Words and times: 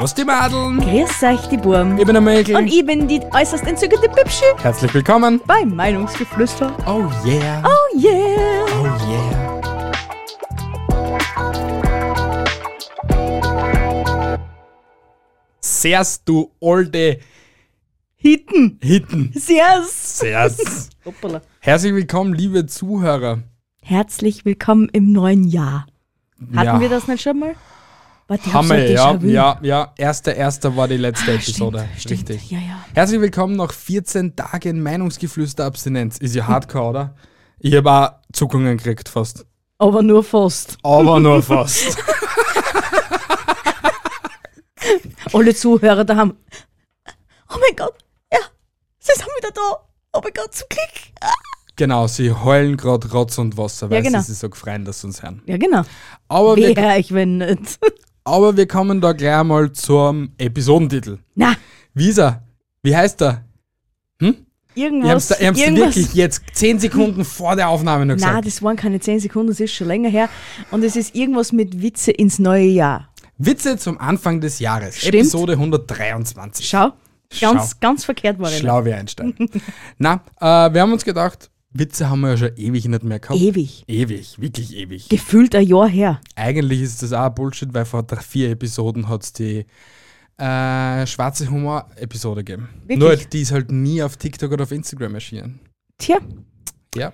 Servus 0.00 0.14
die 0.14 0.24
Madeln. 0.24 0.80
Grüß 0.80 1.22
euch, 1.24 1.46
die 1.48 1.58
Burm. 1.58 1.98
Ich 1.98 2.06
bin 2.06 2.14
der 2.14 2.22
Mäkel. 2.22 2.56
Und 2.56 2.68
ich 2.68 2.86
bin 2.86 3.06
die 3.06 3.20
äußerst 3.20 3.66
entzückende 3.66 4.08
Bibschi 4.08 4.46
Herzlich 4.56 4.94
willkommen. 4.94 5.42
bei 5.46 5.62
Meinungsgeflüster. 5.66 6.74
Oh 6.86 7.04
yeah. 7.28 7.62
Oh 7.62 7.98
yeah. 7.98 8.64
Oh 8.80 8.86
yeah. 9.10 9.60
Servus, 15.60 16.24
du 16.24 16.50
alte 16.60 17.18
Hitten. 18.16 18.78
Hitten. 18.82 19.32
Servus. 19.34 20.18
Servus. 20.18 20.90
Hoppala. 21.04 21.42
Herzlich 21.60 21.94
willkommen, 21.94 22.34
liebe 22.34 22.66
Zuhörer. 22.66 23.42
Herzlich 23.82 24.44
willkommen 24.44 24.88
im 24.92 25.12
neuen 25.12 25.44
Jahr. 25.44 25.86
Hatten 26.54 26.66
Ja. 26.66 26.80
wir 26.80 26.88
das 26.88 27.06
nicht 27.08 27.22
schon 27.22 27.38
mal? 27.38 27.54
Warte, 28.30 28.48
ein 28.72 28.92
ja, 28.92 29.18
ja, 29.24 29.58
ja. 29.60 29.92
Erster, 29.96 30.36
erster 30.36 30.76
war 30.76 30.86
die 30.86 30.98
letzte 30.98 31.32
Ah, 31.32 31.34
Episode. 31.34 31.78
Stimmt, 31.96 32.00
stimmt. 32.00 32.30
Richtig. 32.30 32.50
Ja, 32.52 32.58
ja. 32.60 32.84
Herzlich 32.94 33.20
willkommen 33.20 33.56
nach 33.56 33.72
14 33.72 34.36
Tagen 34.36 34.80
Meinungsgeflüster-Abstinenz. 34.84 36.18
Ist 36.18 36.36
ja 36.36 36.46
hardcore, 36.46 36.84
oder? 36.90 37.14
Ich 37.58 37.74
habe 37.74 37.90
auch 37.90 38.10
Zuckungen 38.32 38.76
gekriegt 38.78 39.08
fast. 39.08 39.44
Aber 39.78 40.00
nur 40.04 40.22
fast. 40.22 40.78
Aber 40.84 41.18
nur 41.18 41.42
fast. 41.42 41.98
Alle 45.32 45.52
Zuhörer 45.52 46.04
da 46.04 46.14
haben. 46.14 46.36
Oh 47.52 47.56
mein 47.58 47.74
Gott. 47.76 47.94
Ja, 48.32 48.38
sie 49.00 49.12
sind 49.16 49.26
wieder 49.38 49.50
da. 49.52 49.88
Oh 50.12 50.20
mein 50.22 50.32
Gott, 50.32 50.54
zum 50.54 50.68
Glück. 50.68 51.14
Ah. 51.20 51.32
genau, 51.74 52.06
sie 52.06 52.30
heulen 52.30 52.76
gerade 52.76 53.10
Rotz 53.10 53.38
und 53.38 53.56
Wasser, 53.56 53.90
weil 53.90 53.96
Ja, 53.96 54.02
genau. 54.04 54.20
sie 54.20 54.26
sich 54.30 54.38
so 54.38 54.48
gefreien, 54.48 54.84
dass 54.84 55.00
sie 55.00 55.08
uns 55.08 55.20
hören. 55.20 55.42
Ja, 55.46 55.56
genau. 55.56 55.82
Aber 56.28 56.54
Wer 56.56 56.96
ich, 56.98 57.12
wenn 57.12 57.38
nicht. 57.38 57.80
Aber 58.30 58.56
wir 58.56 58.66
kommen 58.66 59.00
da 59.00 59.12
gleich 59.12 59.42
mal 59.44 59.72
zum 59.72 60.30
Episodentitel. 60.38 61.18
Na, 61.34 61.54
Wie 61.94 62.08
ist 62.08 62.18
er? 62.18 62.42
Wie 62.82 62.96
heißt 62.96 63.20
er? 63.22 63.44
Hm? 64.20 64.36
Irgendwas. 64.74 65.30
ich 65.30 65.36
da 65.36 65.44
irgendwas 65.44 65.96
wirklich 65.96 66.14
jetzt 66.14 66.42
10 66.52 66.78
Sekunden 66.78 67.24
vor 67.24 67.56
der 67.56 67.68
Aufnahme 67.68 68.06
noch 68.06 68.16
Nein, 68.16 68.28
gesagt. 68.28 68.46
das 68.46 68.62
waren 68.62 68.76
keine 68.76 69.00
10 69.00 69.20
Sekunden, 69.20 69.48
das 69.48 69.60
ist 69.60 69.74
schon 69.74 69.88
länger 69.88 70.08
her. 70.08 70.28
Und 70.70 70.84
es 70.84 70.96
ist 70.96 71.14
irgendwas 71.14 71.52
mit 71.52 71.82
Witze 71.82 72.12
ins 72.12 72.38
neue 72.38 72.66
Jahr. 72.66 73.08
Witze 73.38 73.76
zum 73.78 73.98
Anfang 73.98 74.40
des 74.40 74.58
Jahres. 74.58 74.98
Stimmt. 74.98 75.14
Episode 75.14 75.54
123. 75.54 76.68
Schau, 76.68 76.92
ganz, 77.40 77.70
Schau. 77.70 77.76
ganz 77.80 78.04
verkehrt 78.04 78.38
war 78.38 78.50
das. 78.50 78.58
Schlau 78.58 78.84
wie 78.84 78.92
Einstein. 78.92 79.34
Na, 79.98 80.20
äh, 80.40 80.72
wir 80.72 80.80
haben 80.82 80.92
uns 80.92 81.04
gedacht, 81.04 81.49
Witze 81.72 82.10
haben 82.10 82.20
wir 82.20 82.30
ja 82.30 82.36
schon 82.36 82.56
ewig 82.56 82.86
nicht 82.88 83.04
mehr 83.04 83.20
gehabt. 83.20 83.38
Ewig. 83.40 83.84
Ewig, 83.86 84.40
wirklich 84.40 84.74
ewig. 84.76 85.08
Gefühlt 85.08 85.54
ein 85.54 85.66
Jahr 85.66 85.88
her. 85.88 86.20
Eigentlich 86.34 86.82
ist 86.82 87.02
das 87.02 87.12
auch 87.12 87.28
Bullshit, 87.30 87.72
weil 87.72 87.84
vor 87.84 88.02
drei, 88.02 88.20
vier 88.20 88.50
Episoden 88.50 89.08
hat 89.08 89.22
es 89.22 89.32
die 89.32 89.66
äh, 90.36 91.06
schwarze 91.06 91.48
Humor-Episode 91.48 92.42
gegeben. 92.42 92.70
Wirklich? 92.82 92.98
Nur 92.98 93.16
die 93.16 93.40
ist 93.40 93.52
halt 93.52 93.70
nie 93.70 94.02
auf 94.02 94.16
TikTok 94.16 94.50
oder 94.50 94.64
auf 94.64 94.72
Instagram 94.72 95.14
erschienen. 95.14 95.60
Tja, 95.98 96.18
Ja. 96.94 97.12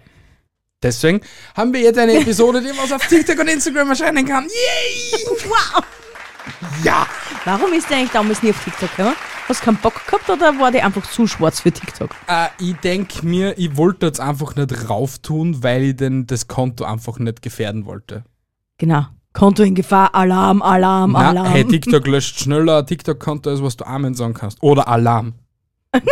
Deswegen 0.82 1.20
haben 1.54 1.72
wir 1.72 1.80
jetzt 1.80 1.98
eine 1.98 2.18
Episode, 2.20 2.60
die 2.60 2.68
was 2.68 2.92
auf 2.92 3.06
TikTok 3.06 3.38
und 3.40 3.48
Instagram 3.48 3.88
erscheinen 3.90 4.24
kann. 4.24 4.44
Yay! 4.44 5.20
wow. 5.48 5.82
Ja! 6.84 7.06
Warum 7.44 7.72
ist 7.72 7.90
der 7.90 7.98
eigentlich 7.98 8.12
damals 8.12 8.42
nie 8.42 8.50
auf 8.50 8.62
TikTok 8.62 8.94
gekommen? 8.96 9.16
Hast 9.48 9.60
du 9.60 9.64
keinen 9.66 9.76
Bock 9.76 9.94
gehabt 10.06 10.28
oder 10.28 10.58
war 10.58 10.72
der 10.72 10.84
einfach 10.84 11.08
zu 11.08 11.26
schwarz 11.26 11.60
für 11.60 11.70
TikTok? 11.70 12.10
Äh, 12.26 12.48
ich 12.58 12.74
denke 12.76 13.24
mir, 13.24 13.56
ich 13.58 13.76
wollte 13.76 14.06
jetzt 14.06 14.20
einfach 14.20 14.56
nicht 14.56 14.88
rauf 14.90 15.18
tun, 15.20 15.62
weil 15.62 15.82
ich 15.84 15.96
denn 15.96 16.26
das 16.26 16.48
Konto 16.48 16.84
einfach 16.84 17.18
nicht 17.18 17.42
gefährden 17.42 17.86
wollte. 17.86 18.24
Genau. 18.78 19.06
Konto 19.32 19.62
in 19.62 19.74
Gefahr, 19.74 20.14
Alarm, 20.14 20.62
Alarm, 20.62 21.12
Na, 21.12 21.28
Alarm. 21.28 21.46
hey, 21.46 21.64
TikTok 21.68 22.06
löscht 22.06 22.40
schneller 22.40 22.84
TikTok-Konto, 22.86 23.50
als 23.50 23.62
was 23.62 23.76
du 23.76 23.86
Amen 23.86 24.14
sagen 24.14 24.34
kannst. 24.34 24.62
Oder 24.62 24.88
Alarm. 24.88 25.34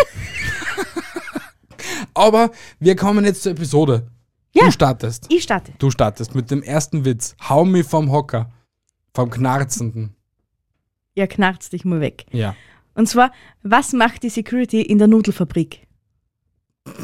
Aber 2.15 2.51
wir 2.79 2.97
kommen 2.97 3.25
jetzt 3.25 3.43
zur 3.43 3.53
Episode. 3.53 4.07
Ja. 4.53 4.67
Du 4.67 4.71
startest. 4.71 5.27
ich 5.31 5.43
starte. 5.43 5.73
Du 5.79 5.91
startest 5.91 6.35
mit 6.35 6.51
dem 6.51 6.63
ersten 6.63 7.05
Witz. 7.05 7.35
Hau 7.49 7.65
mich 7.65 7.87
vom 7.87 8.13
Hocker. 8.13 8.53
Vom 9.13 9.31
Knarzenden. 9.31 10.15
Ja, 11.17 11.27
knarzt 11.27 11.73
dich 11.73 11.85
mal 11.85 12.01
weg. 12.01 12.27
Ja. 12.31 12.55
Und 12.95 13.09
zwar, 13.09 13.33
was 13.63 13.93
macht 13.93 14.23
die 14.23 14.31
Security 14.31 14.83
in 14.83 14.99
der 14.99 15.09
Nudelfabrik? 15.09 15.87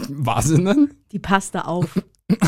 Was 0.09 0.49
denn? 0.49 0.95
Die 1.13 1.19
passt 1.19 1.55
da 1.55 1.63
auf. 1.63 2.03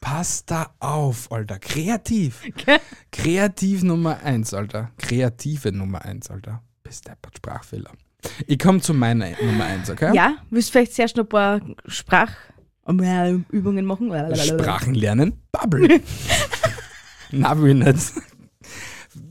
Pass 0.00 0.44
da 0.44 0.74
auf, 0.80 1.30
Alter. 1.30 1.58
Kreativ. 1.58 2.42
Gell? 2.56 2.80
Kreativ 3.12 3.82
Nummer 3.82 4.18
eins, 4.22 4.52
Alter. 4.52 4.90
Kreative 4.98 5.72
Nummer 5.72 6.04
eins, 6.04 6.30
Alter. 6.30 6.62
Bis 6.82 7.00
deppert 7.00 7.36
Sprachfehler. 7.36 7.92
Ich 8.46 8.58
komme 8.58 8.80
zu 8.80 8.92
meiner 8.92 9.30
Nummer 9.40 9.64
eins, 9.64 9.88
okay? 9.88 10.14
Ja, 10.14 10.36
willst 10.50 10.68
du 10.68 10.72
vielleicht 10.72 10.94
zuerst 10.94 11.16
noch 11.16 11.24
ein 11.24 11.28
paar 11.28 11.60
Sprachübungen 11.86 13.86
machen? 13.86 14.12
Sprachen 14.36 14.94
lernen. 14.94 15.40
Bubble. 15.52 16.00
Na, 17.32 17.60
will 17.60 17.78
ich 17.80 17.86
nicht. 17.86 18.12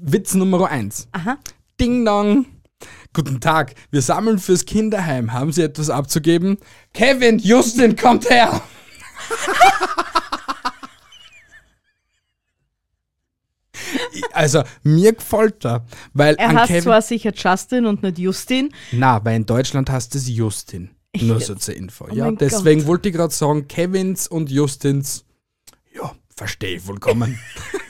Witz 0.01 0.33
Nummer 0.33 0.69
eins. 0.69 1.07
Aha. 1.11 1.37
Ding 1.79 2.05
dong. 2.05 2.45
Guten 3.13 3.39
Tag, 3.39 3.73
wir 3.91 4.01
sammeln 4.01 4.37
fürs 4.39 4.65
Kinderheim. 4.65 5.33
Haben 5.33 5.51
Sie 5.51 5.63
etwas 5.63 5.89
abzugeben? 5.89 6.57
Kevin, 6.93 7.39
Justin, 7.39 7.95
kommt 7.95 8.29
her! 8.29 8.61
Also, 14.33 14.63
mir 14.83 15.13
gefällt 15.13 15.65
er, 15.65 15.85
weil 16.13 16.35
Er 16.35 16.53
heißt 16.53 16.83
zwar 16.83 17.01
sicher 17.01 17.31
Justin 17.33 17.85
und 17.85 18.03
nicht 18.03 18.19
Justin. 18.19 18.71
Na, 18.91 19.23
weil 19.23 19.37
in 19.37 19.45
Deutschland 19.45 19.89
heißt 19.89 20.13
es 20.15 20.27
Justin. 20.29 20.91
Nur 21.19 21.39
so 21.41 21.55
zur 21.55 21.75
Info. 21.75 22.07
ja, 22.13 22.25
mein 22.25 22.37
deswegen 22.37 22.81
Gott. 22.81 22.87
wollte 22.87 23.09
ich 23.09 23.15
gerade 23.15 23.33
sagen, 23.33 23.67
Kevins 23.67 24.27
und 24.27 24.51
Justins, 24.51 25.25
ja, 25.93 26.13
verstehe 26.35 26.75
ich 26.77 26.83
vollkommen. 26.83 27.39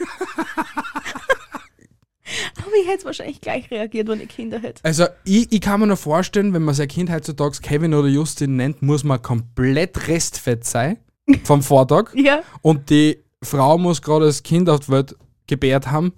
Aber 2.70 2.78
ich 2.84 2.88
hätte 2.88 3.06
wahrscheinlich 3.06 3.42
gleich 3.42 3.72
reagiert, 3.72 4.08
wenn 4.08 4.22
ich 4.22 4.30
Kinder 4.30 4.60
hätte. 4.60 4.84
Also 4.86 5.06
ich, 5.24 5.52
ich 5.52 5.60
kann 5.62 5.80
mir 5.80 5.88
noch 5.88 5.98
vorstellen, 5.98 6.54
wenn 6.54 6.62
man 6.64 6.76
sein 6.76 6.88
Kind 6.88 7.10
heutzutage 7.10 7.58
Kevin 7.62 7.94
oder 7.96 8.08
Justin 8.08 8.58
nennt, 8.58 8.82
muss 8.84 9.04
man 9.04 9.20
komplett 9.22 10.08
restfett 10.08 10.66
sein 10.66 10.98
vom 11.44 11.64
Vortag 11.64 12.12
Ja. 12.16 12.42
und 12.62 12.90
die 12.92 13.18
Frau 13.44 13.78
muss 13.80 14.02
gerade 14.02 14.26
das 14.26 14.44
Kind 14.44 14.70
auf 14.70 14.82
die 14.82 14.90
Welt 14.90 15.16
gebärt 15.48 15.90
haben 15.90 16.14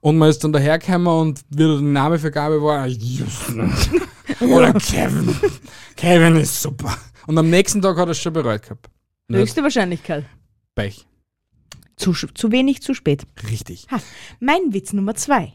und 0.00 0.18
man 0.18 0.28
ist 0.30 0.42
dann 0.42 0.52
dahergekommen 0.52 1.06
und 1.06 1.40
wieder 1.50 1.74
der 1.74 1.82
Name 1.82 2.18
für 2.18 2.30
Gabe 2.32 2.60
war 2.60 2.84
Justin 2.88 3.72
oder 4.40 4.72
Kevin. 4.74 5.36
Kevin 5.96 6.36
ist 6.36 6.60
super. 6.62 6.96
Und 7.28 7.38
am 7.38 7.48
nächsten 7.50 7.80
Tag 7.80 7.96
hat 7.96 8.08
er 8.08 8.12
es 8.12 8.18
schon 8.18 8.32
bereut 8.32 8.62
gehabt. 8.62 8.88
Nicht 9.28 9.40
Höchste 9.40 9.62
Wahrscheinlichkeit. 9.62 10.24
Pech. 10.74 11.06
Zu, 11.96 12.12
zu 12.12 12.50
wenig, 12.50 12.82
zu 12.82 12.94
spät. 12.94 13.22
Richtig. 13.48 13.86
Ha. 13.92 14.00
Mein 14.40 14.72
Witz 14.72 14.92
Nummer 14.92 15.14
zwei. 15.14 15.52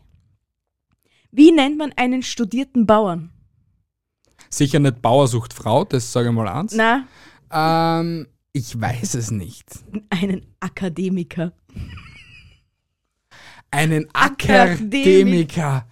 Wie 1.31 1.51
nennt 1.51 1.77
man 1.77 1.93
einen 1.95 2.23
studierten 2.23 2.85
Bauern? 2.85 3.31
Sicher 4.49 4.79
nicht 4.79 5.01
Bauersucht 5.01 5.53
Frau, 5.53 5.83
das 5.83 6.11
sage 6.11 6.29
ich 6.29 6.33
mal 6.35 6.47
eins. 6.47 6.73
Na, 6.75 7.05
Ähm, 7.51 8.27
ich 8.53 8.79
weiß 8.79 9.13
es 9.15 9.29
nicht. 9.31 9.65
einen 10.09 10.45
Akademiker. 10.59 11.51
Einen 13.71 14.07
Akademiker. 14.13 14.71
Akademiker. 14.73 15.85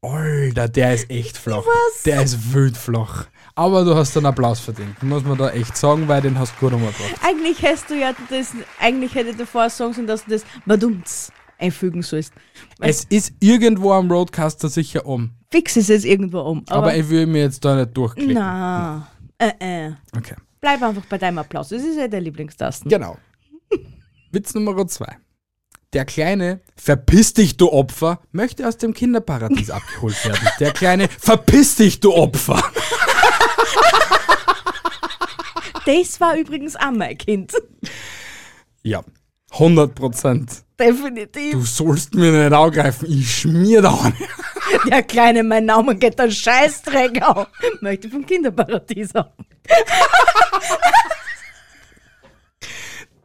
Alter, 0.00 0.68
der 0.68 0.94
ist 0.94 1.10
echt 1.10 1.36
flach. 1.36 1.64
Was? 1.66 2.02
Der 2.04 2.22
ist 2.22 2.54
wild 2.54 2.76
flach. 2.76 3.26
Aber 3.56 3.84
du 3.84 3.96
hast 3.96 4.16
einen 4.16 4.26
Applaus 4.26 4.60
verdient, 4.60 5.02
muss 5.02 5.24
man 5.24 5.36
da 5.36 5.50
echt 5.50 5.76
sagen, 5.76 6.06
weil 6.06 6.22
den 6.22 6.38
hast 6.38 6.54
du 6.54 6.60
gut 6.60 6.72
umgebracht. 6.74 7.14
Eigentlich 7.24 7.60
hättest 7.60 7.90
du 7.90 7.98
ja 7.98 8.14
das, 8.30 8.52
eigentlich 8.78 9.12
hätte 9.16 9.34
der 9.34 9.46
vorher 9.48 9.68
sagen 9.70 9.92
sollen, 9.92 10.06
dass 10.06 10.24
du 10.24 10.30
das 10.30 10.44
Badumts 10.64 11.32
einfügen 11.58 12.02
sollst. 12.02 12.32
Es 12.80 13.04
ist 13.04 13.32
irgendwo 13.40 13.92
am 13.92 14.10
Roadcaster 14.10 14.68
sicher 14.68 15.04
um. 15.06 15.30
fix 15.50 15.76
ist 15.76 15.90
es 15.90 16.04
irgendwo 16.04 16.40
um. 16.40 16.64
Aber, 16.68 16.78
Aber, 16.78 16.96
ich 16.96 17.08
will 17.08 17.26
mir 17.26 17.42
jetzt 17.42 17.64
da 17.64 17.76
nicht 17.76 17.96
durchklicken. 17.96 18.34
na, 18.34 19.08
äh, 19.38 19.52
äh. 19.58 19.92
Okay. 20.16 20.34
Bleib 20.60 20.82
einfach 20.82 21.04
bei 21.06 21.18
deinem 21.18 21.38
Applaus. 21.38 21.68
Das 21.68 21.82
ist 21.82 21.96
ja 21.96 22.08
der 22.08 22.20
Lieblingstasten. 22.20 22.88
Genau. 22.90 23.16
Witz 24.32 24.54
Nummer 24.54 24.86
zwei. 24.88 25.18
Der 25.94 26.04
kleine 26.04 26.60
Verpiss 26.76 27.32
dich, 27.32 27.56
du 27.56 27.72
Opfer, 27.72 28.20
möchte 28.30 28.66
aus 28.68 28.76
dem 28.76 28.92
Kinderparadies 28.92 29.70
abgeholt 29.70 30.22
werden. 30.24 30.46
Der 30.60 30.72
kleine 30.72 31.08
Verpiss 31.08 31.76
dich, 31.76 32.00
du 32.00 32.12
Opfer. 32.12 32.62
Das 35.86 36.20
war 36.20 36.36
übrigens 36.36 36.76
auch 36.76 36.90
mein 36.90 37.16
Kind. 37.16 37.52
Ja, 38.82 39.02
100 39.52 39.94
Prozent. 39.94 40.64
Definitiv. 40.78 41.52
Du 41.52 41.62
sollst 41.62 42.14
mir 42.14 42.30
nicht 42.30 42.52
angreifen, 42.52 43.06
ich 43.10 43.40
schmier 43.40 43.82
da 43.82 43.90
an. 43.94 44.12
Der 44.90 45.02
kleine, 45.02 45.42
mein 45.42 45.64
Name 45.64 45.96
geht 45.96 46.18
der 46.18 46.30
Scheißdreck 46.30 47.22
auf. 47.22 47.46
Möchte 47.80 48.08
vom 48.10 48.24
Kinderparadies 48.24 49.14
haben. 49.14 49.32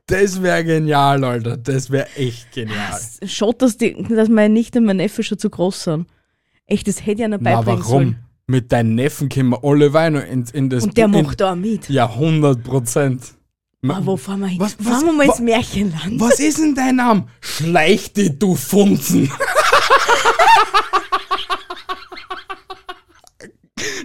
Das 0.07 0.41
wäre 0.41 0.63
genial, 0.63 1.23
Alter. 1.23 1.57
Das 1.57 1.89
wäre 1.89 2.07
echt 2.15 2.51
genial. 2.51 2.99
Schaut, 3.25 3.61
dass, 3.61 3.77
die, 3.77 4.01
dass 4.09 4.29
meine 4.29 4.53
Nichte 4.53 4.79
und 4.79 4.85
mein 4.85 4.97
Neffe 4.97 5.23
schon 5.23 5.37
zu 5.37 5.49
groß 5.49 5.83
sind. 5.83 6.07
Echt, 6.65 6.87
das 6.87 7.05
hätte 7.05 7.23
ich 7.23 7.27
Na, 7.29 7.37
beibringen 7.37 7.65
warum? 7.65 7.83
sollen. 7.83 8.19
Mit 8.45 8.71
deinen 8.71 8.95
Neffen 8.95 9.29
können 9.29 9.49
wir 9.49 9.63
alle 9.63 9.93
Weine 9.93 10.21
in, 10.21 10.43
in 10.53 10.69
das 10.69 10.83
Und 10.83 10.97
der 10.97 11.05
in, 11.05 11.11
macht 11.11 11.39
da 11.39 11.51
auch 11.53 11.55
mit. 11.55 11.89
Ja, 11.89 12.07
100 12.09 12.63
Prozent. 12.63 13.35
Ah, 13.85 13.99
wo 14.03 14.15
fahren 14.17 14.39
wir 14.41 14.47
hin? 14.47 14.59
Was- 14.59 14.77
was- 14.79 14.87
fahren 14.87 15.05
wir 15.07 15.13
mal 15.13 15.27
wa- 15.27 15.31
ins 15.33 15.41
Märchenland. 15.41 16.19
Was 16.19 16.39
ist 16.39 16.57
denn 16.59 16.73
dein 16.75 16.95
Name? 16.95 17.27
Schleich 17.41 18.13
dich, 18.13 18.37
du 18.39 18.55
Funzen. 18.55 19.29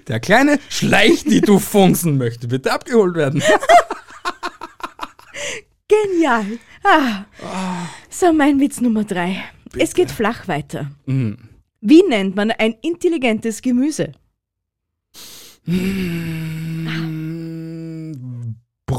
Der 0.08 0.20
kleine 0.20 0.58
Schleich 0.68 1.24
dich, 1.24 1.42
du 1.42 1.58
Funzen 1.58 2.16
möchte 2.18 2.48
bitte 2.48 2.72
abgeholt 2.72 3.14
werden. 3.14 3.42
Genial. 5.86 6.58
Ah. 6.82 7.24
So, 8.10 8.32
mein 8.32 8.58
Witz 8.60 8.80
Nummer 8.80 9.04
drei. 9.04 9.44
Es 9.76 9.94
geht 9.94 10.10
flach 10.10 10.48
weiter. 10.48 10.90
Mm. 11.06 11.32
Wie 11.80 12.02
nennt 12.08 12.34
man 12.36 12.50
ein 12.50 12.74
intelligentes 12.82 13.60
Gemüse? 13.62 14.12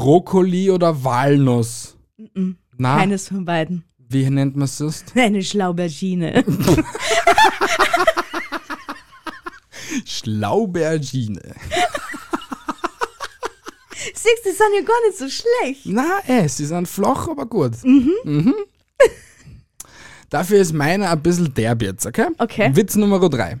Brokkoli 0.00 0.70
oder 0.70 1.04
Walnuss? 1.04 1.94
Mhm. 2.16 2.56
Na, 2.78 2.96
Keines 2.96 3.28
von 3.28 3.44
beiden. 3.44 3.84
wie 4.08 4.30
nennt 4.30 4.56
man 4.56 4.64
es 4.64 4.78
sonst? 4.78 5.12
Eine 5.14 5.42
Schlaubergine. 5.42 6.42
Schlaubergine. 10.06 11.42
Siehst 14.14 14.44
du, 14.44 14.50
die 14.50 14.56
sind 14.56 14.74
ja 14.74 14.82
gar 14.82 15.06
nicht 15.06 15.18
so 15.18 15.28
schlecht. 15.28 15.82
Na, 15.84 16.20
eh, 16.26 16.48
sie 16.48 16.64
sind 16.64 16.88
flach, 16.88 17.28
aber 17.28 17.44
gut. 17.44 17.72
Mhm. 17.84 18.54
Dafür 20.30 20.60
ist 20.60 20.72
meiner 20.72 21.10
ein 21.10 21.22
bisschen 21.22 21.52
derb 21.52 21.82
jetzt, 21.82 22.06
okay? 22.06 22.28
Okay. 22.38 22.70
Witz 22.74 22.94
Nummer 22.94 23.28
drei. 23.28 23.58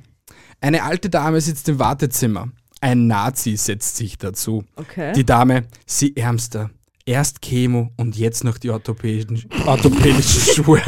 Eine 0.62 0.84
alte 0.84 1.10
Dame 1.10 1.38
sitzt 1.42 1.68
im 1.68 1.78
Wartezimmer. 1.78 2.48
Ein 2.80 3.06
Nazi 3.06 3.56
setzt 3.56 3.96
sich 3.96 4.16
dazu. 4.18 4.64
Okay. 4.76 5.12
Die 5.12 5.24
Dame, 5.24 5.64
sie 5.86 6.16
ärmster. 6.16 6.70
Erst 7.04 7.42
Chemo 7.42 7.90
und 7.96 8.16
jetzt 8.16 8.44
noch 8.44 8.58
die 8.58 8.70
orthopädischen, 8.70 9.48
orthopädischen 9.66 10.54
Schuhe. 10.54 10.80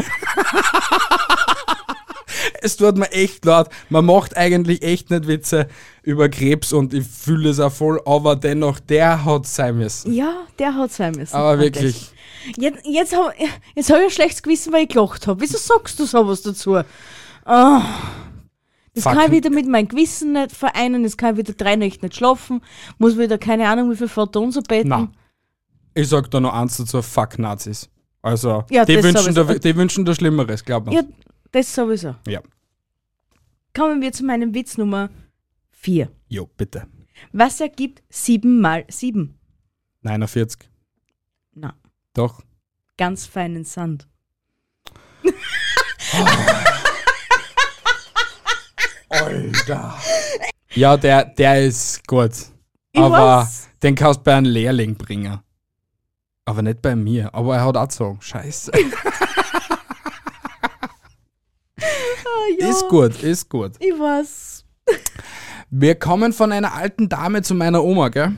es 2.60 2.76
tut 2.76 2.96
mir 2.96 3.10
echt 3.12 3.44
leid. 3.44 3.68
Man 3.88 4.04
macht 4.04 4.36
eigentlich 4.36 4.82
echt 4.82 5.10
nicht 5.10 5.26
Witze 5.26 5.66
über 6.02 6.28
Krebs 6.28 6.72
und 6.72 6.94
ich 6.94 7.06
fühle 7.06 7.50
es 7.50 7.58
auch 7.60 7.72
voll, 7.72 8.00
aber 8.04 8.36
dennoch, 8.36 8.78
der 8.80 9.24
hat 9.24 9.46
sein 9.46 9.78
müssen. 9.78 10.12
ja, 10.12 10.46
der 10.58 10.74
hat 10.74 10.92
sein 10.92 11.12
müssen. 11.12 11.34
Aber 11.34 11.58
wirklich. 11.58 12.12
ich. 12.46 12.56
Jetzt, 12.56 12.84
jetzt 12.86 13.16
habe 13.16 13.32
jetzt 13.74 13.90
hab 13.90 13.98
ich 13.98 14.04
ein 14.04 14.10
schlechtes 14.10 14.42
Gewissen, 14.42 14.72
weil 14.72 14.82
ich 14.84 14.88
gelacht 14.88 15.26
habe. 15.26 15.40
Wieso 15.40 15.58
sagst 15.58 15.98
du 15.98 16.04
sowas 16.06 16.42
dazu? 16.42 16.80
Ah. 17.44 17.82
Das 18.94 19.04
Fuck. 19.04 19.14
kann 19.14 19.26
ich 19.26 19.30
wieder 19.32 19.50
mit 19.50 19.66
meinem 19.66 19.88
Gewissen 19.88 20.32
nicht 20.32 20.52
vereinen, 20.52 21.02
das 21.02 21.16
kann 21.16 21.32
ich 21.34 21.38
wieder 21.38 21.54
drei 21.54 21.76
Nächte 21.76 22.04
nicht 22.04 22.16
schlafen, 22.16 22.60
muss 22.98 23.16
wieder 23.18 23.38
keine 23.38 23.68
Ahnung 23.68 23.90
wie 23.90 23.96
viel 23.96 24.08
Vater 24.08 24.40
unser 24.40 24.60
beten. 24.62 24.88
Na, 24.88 25.10
ich 25.94 26.08
sag 26.08 26.30
da 26.30 26.40
noch 26.40 26.52
eins 26.52 26.76
dazu, 26.76 27.00
fuck 27.00 27.38
Nazis. 27.38 27.88
Also, 28.20 28.64
Ja, 28.70 28.84
die, 28.84 29.02
wünschen 29.02 29.34
da, 29.34 29.44
die 29.44 29.76
wünschen 29.76 30.04
da 30.04 30.14
Schlimmeres, 30.14 30.64
glaub 30.64 30.86
mir. 30.86 30.94
Ja, 30.94 31.02
das 31.52 31.74
sowieso. 31.74 32.14
Ja. 32.26 32.40
Kommen 33.74 34.00
wir 34.02 34.12
zu 34.12 34.24
meinem 34.24 34.54
Witz 34.54 34.76
Nummer 34.76 35.08
4. 35.70 36.10
Jo, 36.28 36.48
bitte. 36.56 36.86
Was 37.32 37.60
ergibt 37.60 38.02
7 38.10 38.60
mal 38.60 38.84
7? 38.88 39.38
49. 40.02 40.68
Na, 41.54 41.74
Doch. 42.14 42.42
ganz 42.98 43.26
feinen 43.26 43.64
Sand. 43.64 44.06
Alter. 49.12 49.98
Ja, 50.74 50.96
der, 50.96 51.24
der 51.26 51.64
ist 51.66 52.06
gut. 52.06 52.32
Ich 52.92 53.00
aber 53.00 53.38
weiß. 53.38 53.68
den 53.82 53.94
kannst 53.94 54.20
du 54.20 54.24
bei 54.24 54.34
einem 54.34 54.50
Lehrling 54.50 54.94
bringen. 54.96 55.38
Aber 56.44 56.62
nicht 56.62 56.82
bei 56.82 56.96
mir. 56.96 57.34
Aber 57.34 57.56
er 57.56 57.64
hat 57.64 57.76
auch 57.76 57.90
so. 57.90 58.16
Scheiße. 58.20 58.72
Ah, 61.84 62.48
ja, 62.58 62.68
Ist 62.68 62.88
gut, 62.88 63.22
ist 63.22 63.48
gut. 63.48 63.72
Ich 63.78 63.92
weiß. 63.92 64.64
Wir 65.70 65.94
kommen 65.94 66.32
von 66.32 66.52
einer 66.52 66.74
alten 66.74 67.08
Dame 67.08 67.42
zu 67.42 67.54
meiner 67.54 67.82
Oma, 67.82 68.08
gell? 68.08 68.32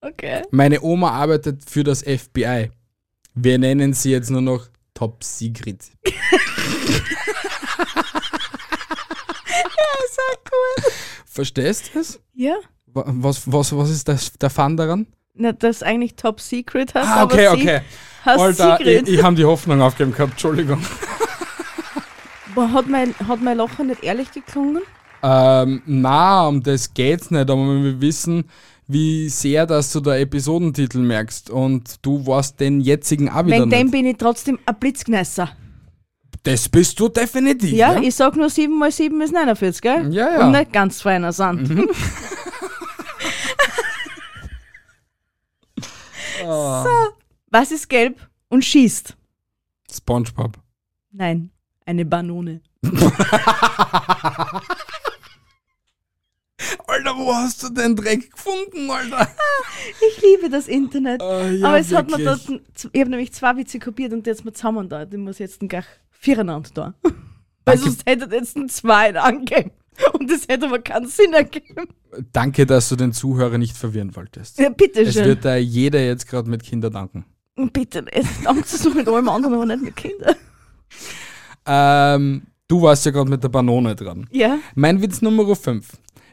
Okay. 0.00 0.42
Meine 0.50 0.80
Oma 0.80 1.10
arbeitet 1.10 1.68
für 1.68 1.84
das 1.84 2.02
FBI. 2.02 2.70
Wir 3.34 3.58
nennen 3.58 3.92
sie 3.94 4.12
jetzt 4.12 4.30
nur 4.30 4.40
noch 4.42 4.66
Top 4.94 5.22
Secret. 5.22 5.84
So 10.18 10.38
gut. 10.84 10.92
Verstehst 11.26 11.90
du 11.94 12.00
es? 12.00 12.20
Ja? 12.34 12.54
Wa- 12.86 13.04
Was, 13.06 13.50
was, 13.50 13.76
was 13.76 13.90
ist 13.90 14.08
das, 14.08 14.32
der 14.32 14.50
Fun 14.50 14.76
daran? 14.76 15.06
Na, 15.34 15.52
das 15.52 15.82
eigentlich 15.82 16.16
Top 16.16 16.40
Secret 16.40 16.94
hast, 16.94 17.06
Ah, 17.06 17.22
aber 17.22 17.34
okay, 17.34 17.48
sie 17.54 17.62
okay. 17.62 17.80
hast 18.24 18.40
Alter, 18.40 18.80
ich, 18.80 18.86
Secret. 18.86 19.08
ich 19.08 19.22
habe 19.22 19.36
die 19.36 19.44
Hoffnung 19.44 19.80
aufgegeben 19.80 20.12
gehabt, 20.16 20.32
Entschuldigung. 20.32 20.82
Boah, 22.54 22.72
hat, 22.72 22.88
mein, 22.88 23.14
hat 23.26 23.40
mein 23.42 23.56
Lachen 23.58 23.86
nicht 23.88 24.02
ehrlich 24.02 24.32
geklungen? 24.32 24.82
Ähm, 25.22 25.82
na, 25.86 26.46
um 26.48 26.62
das 26.62 26.92
geht's 26.94 27.30
nicht, 27.30 27.48
aber 27.50 27.56
wir 27.56 28.00
wissen, 28.00 28.44
wie 28.86 29.28
sehr, 29.28 29.66
dass 29.66 29.92
du 29.92 30.00
der 30.00 30.20
Episodentitel 30.20 30.98
merkst 30.98 31.50
und 31.50 32.04
du 32.04 32.26
warst 32.26 32.58
den 32.60 32.80
jetzigen 32.80 33.28
auch 33.28 33.44
wieder 33.46 33.58
Wegen 33.58 33.70
dem 33.70 33.82
nicht. 33.86 33.92
bin 33.92 34.06
ich 34.06 34.16
trotzdem 34.16 34.58
ein 34.64 34.74
Blitzgnässer. 34.78 35.50
Das 36.42 36.68
bist 36.68 36.98
du 37.00 37.08
definitiv. 37.08 37.72
Ja, 37.72 37.94
Ja, 37.94 38.00
ich 38.00 38.14
sag 38.14 38.36
nur 38.36 38.48
7 38.50 38.76
mal 38.78 38.90
7 38.92 39.20
ist 39.20 39.32
49, 39.32 39.80
gell? 39.82 40.12
Ja, 40.12 40.30
ja. 40.38 40.46
Und 40.46 40.52
nicht 40.52 40.72
ganz 40.72 41.02
feiner 41.02 41.32
Sand. 41.32 41.68
Mhm. 41.68 41.88
Was 47.50 47.70
ist 47.72 47.88
gelb 47.88 48.18
und 48.48 48.64
schießt? 48.64 49.16
Spongebob. 49.92 50.58
Nein, 51.12 51.50
eine 51.86 52.04
Banone. 52.04 52.60
Alter, 56.86 57.16
wo 57.16 57.34
hast 57.34 57.62
du 57.62 57.68
den 57.68 57.94
Dreck 57.94 58.32
gefunden, 58.32 58.90
Alter? 58.90 59.28
Ich 60.10 60.22
liebe 60.22 60.48
das 60.50 60.66
Internet. 60.68 61.22
Äh, 61.22 61.54
ja, 61.56 61.68
aber 61.68 61.78
es 61.78 61.92
hat 61.92 62.10
mir 62.10 62.18
wirklich. 62.18 62.46
dort, 62.46 62.90
ich 62.92 63.00
habe 63.00 63.10
nämlich 63.10 63.32
zwei 63.32 63.56
Witze 63.56 63.78
kopiert 63.78 64.12
und 64.12 64.26
jetzt 64.26 64.44
mal 64.44 64.52
zusammen 64.52 64.88
da. 64.88 65.02
Ich 65.04 65.16
muss 65.16 65.38
jetzt 65.38 65.60
gleich 65.60 65.84
viereinander 66.18 66.70
da. 66.74 66.94
Weil 67.64 67.78
sonst 67.78 68.06
hätte 68.06 68.34
jetzt 68.34 68.56
ein 68.56 68.68
zwei 68.68 69.14
angegeben. 69.14 69.72
Und 70.12 70.30
das 70.30 70.46
hätte 70.48 70.66
aber 70.66 70.78
keinen 70.78 71.08
Sinn 71.08 71.32
ergeben. 71.32 71.88
Danke, 72.32 72.66
dass 72.66 72.88
du 72.88 72.96
den 72.96 73.12
Zuhörer 73.12 73.58
nicht 73.58 73.76
verwirren 73.76 74.14
wolltest. 74.16 74.58
Ja, 74.58 74.70
bitte 74.70 75.02
Es 75.02 75.16
wird 75.16 75.44
da 75.44 75.56
jeder 75.56 76.00
jetzt 76.04 76.28
gerade 76.28 76.48
mit 76.48 76.62
Kinder 76.62 76.88
danken. 76.88 77.24
Bitte, 77.72 78.04
jetzt 78.12 78.46
Angst 78.46 78.84
du 78.84 78.90
mit 78.90 79.08
allem 79.08 79.28
anderen, 79.28 79.54
aber 79.54 79.66
nicht 79.66 79.82
mit 79.82 79.96
Kindern. 79.96 80.36
Ähm, 81.66 82.46
du 82.68 82.82
warst 82.82 83.04
ja 83.04 83.10
gerade 83.10 83.28
mit 83.28 83.42
der 83.42 83.48
Banone 83.48 83.96
dran. 83.96 84.26
Ja? 84.30 84.58
Mein 84.74 85.02
Witz 85.02 85.20
Nummer 85.20 85.54
5. 85.54 85.86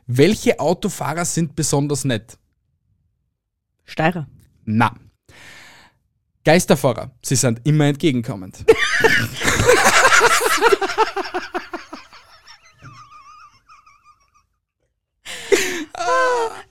Welche 0.08 0.60
Autofahrer 0.60 1.25
sind 1.25 1.56
besonders 1.56 2.06
nett? 2.06 2.38
Steirer. 3.84 4.27
Na. 4.65 4.96
Geisterfahrer. 6.46 7.12
Sie 7.24 7.36
sind 7.36 7.60
immer 7.66 7.86
entgegenkommend. 7.86 8.64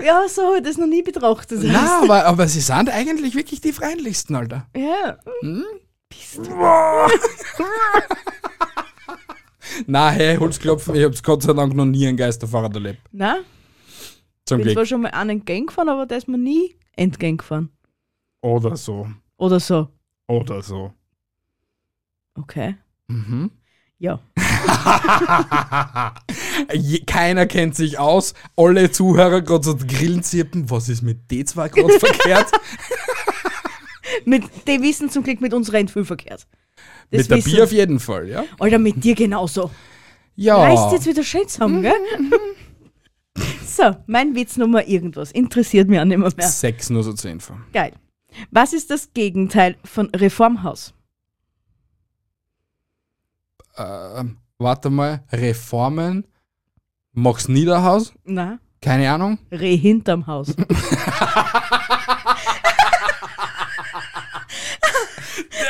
Ja, 0.03 0.27
so 0.29 0.43
habe 0.47 0.59
ich 0.59 0.63
das 0.65 0.77
noch 0.77 0.87
nie 0.87 1.03
betrachtet. 1.03 1.61
Na, 1.63 2.03
aber, 2.03 2.27
aber 2.27 2.47
sie 2.47 2.61
sind 2.61 2.91
eigentlich 2.91 3.35
wirklich 3.35 3.61
die 3.61 3.73
freundlichsten, 3.73 4.37
Alter. 4.37 4.67
Ja. 4.77 5.17
Na, 9.87 10.11
hey, 10.11 10.37
Holzklopfen, 10.37 10.95
ich 10.95 11.05
hab's 11.05 11.23
Gott 11.23 11.43
sei 11.43 11.53
Dank 11.53 11.75
noch 11.75 11.87
nie 11.87 12.07
einen 12.07 12.17
Geisterfahrer 12.17 12.73
erlebt. 12.73 13.01
Nein, 13.13 13.41
Zum 14.45 14.61
ich 14.61 14.67
bin 14.67 14.75
zwar 14.75 14.83
Glück. 14.83 14.89
schon 14.89 15.01
mal 15.03 15.11
einen 15.11 15.31
entgegen 15.31 15.67
gefahren, 15.67 15.89
aber 15.89 16.07
der 16.07 16.19
ist 16.19 16.29
mir 16.29 16.39
nie 16.39 16.77
entgegen 16.97 17.39
gefahren. 17.39 17.71
Oder 18.43 18.77
so. 18.77 19.09
Oder 19.37 19.61
so. 19.61 19.89
Oder 20.27 20.63
so. 20.63 20.93
Okay. 22.35 22.77
Mhm. 23.09 23.51
Ja. 23.99 24.21
Keiner 27.07 27.47
kennt 27.47 27.75
sich 27.77 27.99
aus. 27.99 28.35
Alle 28.57 28.91
Zuhörer 28.91 29.41
gerade 29.43 29.65
so 29.65 29.77
Grillen 29.77 30.23
zirpen. 30.23 30.69
Was 30.71 30.89
ist 30.89 31.03
mit 31.03 31.31
D 31.31 31.45
zwei 31.45 31.69
gerade 31.69 31.93
verkehrt? 31.99 32.47
Mit, 34.25 34.45
die 34.67 34.81
wissen 34.83 35.11
zum 35.11 35.23
Glück 35.23 35.41
mit 35.41 35.53
uns 35.55 35.73
rennt 35.73 35.91
viel 35.91 36.05
verkehrt. 36.05 36.47
Das 37.11 37.23
mit 37.23 37.31
der 37.31 37.37
wissen- 37.39 37.53
Bier 37.53 37.65
auf 37.65 37.73
jeden 37.73 38.01
Fall, 38.01 38.29
ja? 38.29 38.45
Alter, 38.59 38.79
mit 38.79 39.03
dir 39.03 39.15
genauso. 39.15 39.71
Ja. 40.37 40.57
Reißt 40.57 40.93
jetzt 40.93 41.07
wieder 41.07 41.23
schön 41.23 41.47
zusammen, 41.49 41.83
gell? 41.83 41.95
so, 43.67 43.95
mein 44.07 44.35
Witz 44.35 44.57
Nummer 44.57 44.87
irgendwas. 44.87 45.31
Interessiert 45.33 45.89
mich 45.89 46.01
auch 46.01 46.05
nicht 46.05 46.19
mehr. 46.19 46.33
mehr. 46.37 46.49
Sechs 46.49 46.91
nur 46.91 47.03
so 47.05 47.13
zur 47.13 47.31
Info. 47.31 47.55
Geil. 47.73 47.93
Was 48.51 48.73
ist 48.73 48.91
das 48.91 49.13
Gegenteil 49.15 49.77
von 49.85 50.11
Reformhaus? 50.11 50.95
Ähm, 53.77 54.39
warte 54.59 54.91
mal, 54.91 55.25
Reformen, 55.33 56.27
Max 57.13 57.49
Niederhaus, 57.49 58.13
Na, 58.25 58.59
keine 58.81 59.11
Ahnung. 59.11 59.39
Reh 59.51 59.77
hinterm 59.77 60.27
Haus. 60.27 60.55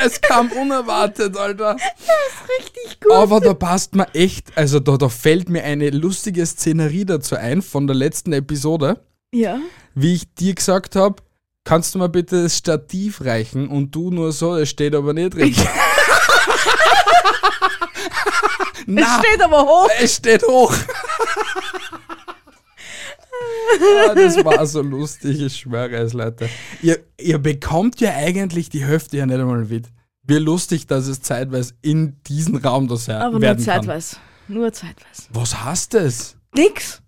Es 0.05 0.21
kam 0.21 0.51
unerwartet, 0.51 1.35
Alter. 1.37 1.75
Richtig 1.75 2.99
gut. 3.01 3.11
Aber 3.11 3.39
da 3.39 3.53
passt 3.53 3.95
mir 3.95 4.07
echt, 4.13 4.55
also 4.57 4.79
da, 4.79 4.97
da 4.97 5.09
fällt 5.09 5.49
mir 5.49 5.63
eine 5.63 5.89
lustige 5.89 6.45
Szenerie 6.45 7.05
dazu 7.05 7.35
ein 7.35 7.61
von 7.61 7.87
der 7.87 7.95
letzten 7.95 8.33
Episode, 8.33 9.03
Ja. 9.33 9.59
wie 9.95 10.13
ich 10.13 10.33
dir 10.35 10.53
gesagt 10.53 10.95
habe, 10.95 11.23
kannst 11.65 11.93
du 11.93 11.99
mir 11.99 12.07
bitte 12.07 12.43
das 12.43 12.55
Stativ 12.57 13.19
reichen 13.25 13.67
und 13.67 13.93
du 13.93 14.11
nur 14.11 14.31
so, 14.31 14.55
es 14.55 14.69
steht 14.69 14.95
aber 14.95 15.13
nicht 15.13 15.35
richtig. 15.35 15.67
Es 18.87 19.07
steht 19.19 19.41
aber 19.41 19.63
hoch. 19.63 19.89
es 19.99 20.15
steht 20.17 20.43
hoch. 20.43 20.71
ah, 24.09 24.13
das 24.13 24.43
war 24.45 24.65
so 24.67 24.81
lustig, 24.83 25.41
ich 25.41 25.57
schwöre 25.57 25.95
es, 25.95 26.13
Leute. 26.13 26.47
Ihr, 26.83 26.99
ihr 27.19 27.39
bekommt 27.39 27.99
ja 27.99 28.13
eigentlich 28.13 28.69
die 28.69 28.85
Hälfte 28.85 29.17
ja 29.17 29.25
nicht 29.25 29.39
einmal 29.39 29.65
mit. 29.65 29.87
Wie 30.21 30.37
lustig, 30.37 30.85
dass 30.85 31.07
es 31.07 31.21
zeitweise 31.21 31.73
in 31.81 32.21
diesen 32.27 32.57
Raum 32.57 32.87
das 32.87 33.07
her 33.07 33.21
Aber 33.21 33.33
nur 33.33 33.41
werden 33.41 33.65
kann. 33.65 33.81
zeitweise. 33.81 34.17
Nur 34.47 34.71
zeitweise. 34.71 35.23
Was 35.31 35.63
heißt 35.63 35.95
das? 35.95 36.37
Nix. 36.55 37.01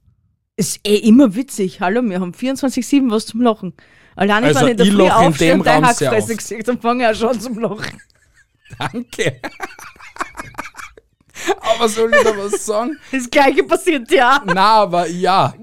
Ist 0.55 0.79
eh 0.87 0.95
immer 0.97 1.35
witzig. 1.35 1.79
Hallo, 1.81 2.01
wir 2.03 2.19
haben 2.19 2.31
24-7 2.33 3.11
was 3.11 3.27
zum 3.27 3.41
Lachen. 3.41 3.73
Allein 4.17 4.43
Also, 4.45 4.61
wenn 4.61 4.79
ich 4.79 4.89
in 4.89 4.97
der 4.97 5.05
Früh 5.05 5.09
aufstehe 5.09 5.51
dem 5.51 5.59
und 5.59 5.67
dein 5.67 5.83
Raum 5.85 5.93
sehr 5.93 6.09
Hackfresse 6.09 6.35
gesehen, 6.35 6.63
dann 6.65 6.81
fange 6.81 7.03
ich 7.03 7.09
auch 7.09 7.19
schon 7.19 7.39
zum 7.39 7.59
Lachen. 7.59 8.01
Danke. 8.79 9.39
aber 11.61 11.87
soll 11.87 12.11
ich 12.11 12.23
da 12.23 12.35
was 12.35 12.65
sagen? 12.65 12.97
Das 13.11 13.29
gleiche 13.29 13.63
passiert 13.63 14.11
ja. 14.11 14.41
Na, 14.43 14.81
aber 14.81 15.07
ja. 15.07 15.53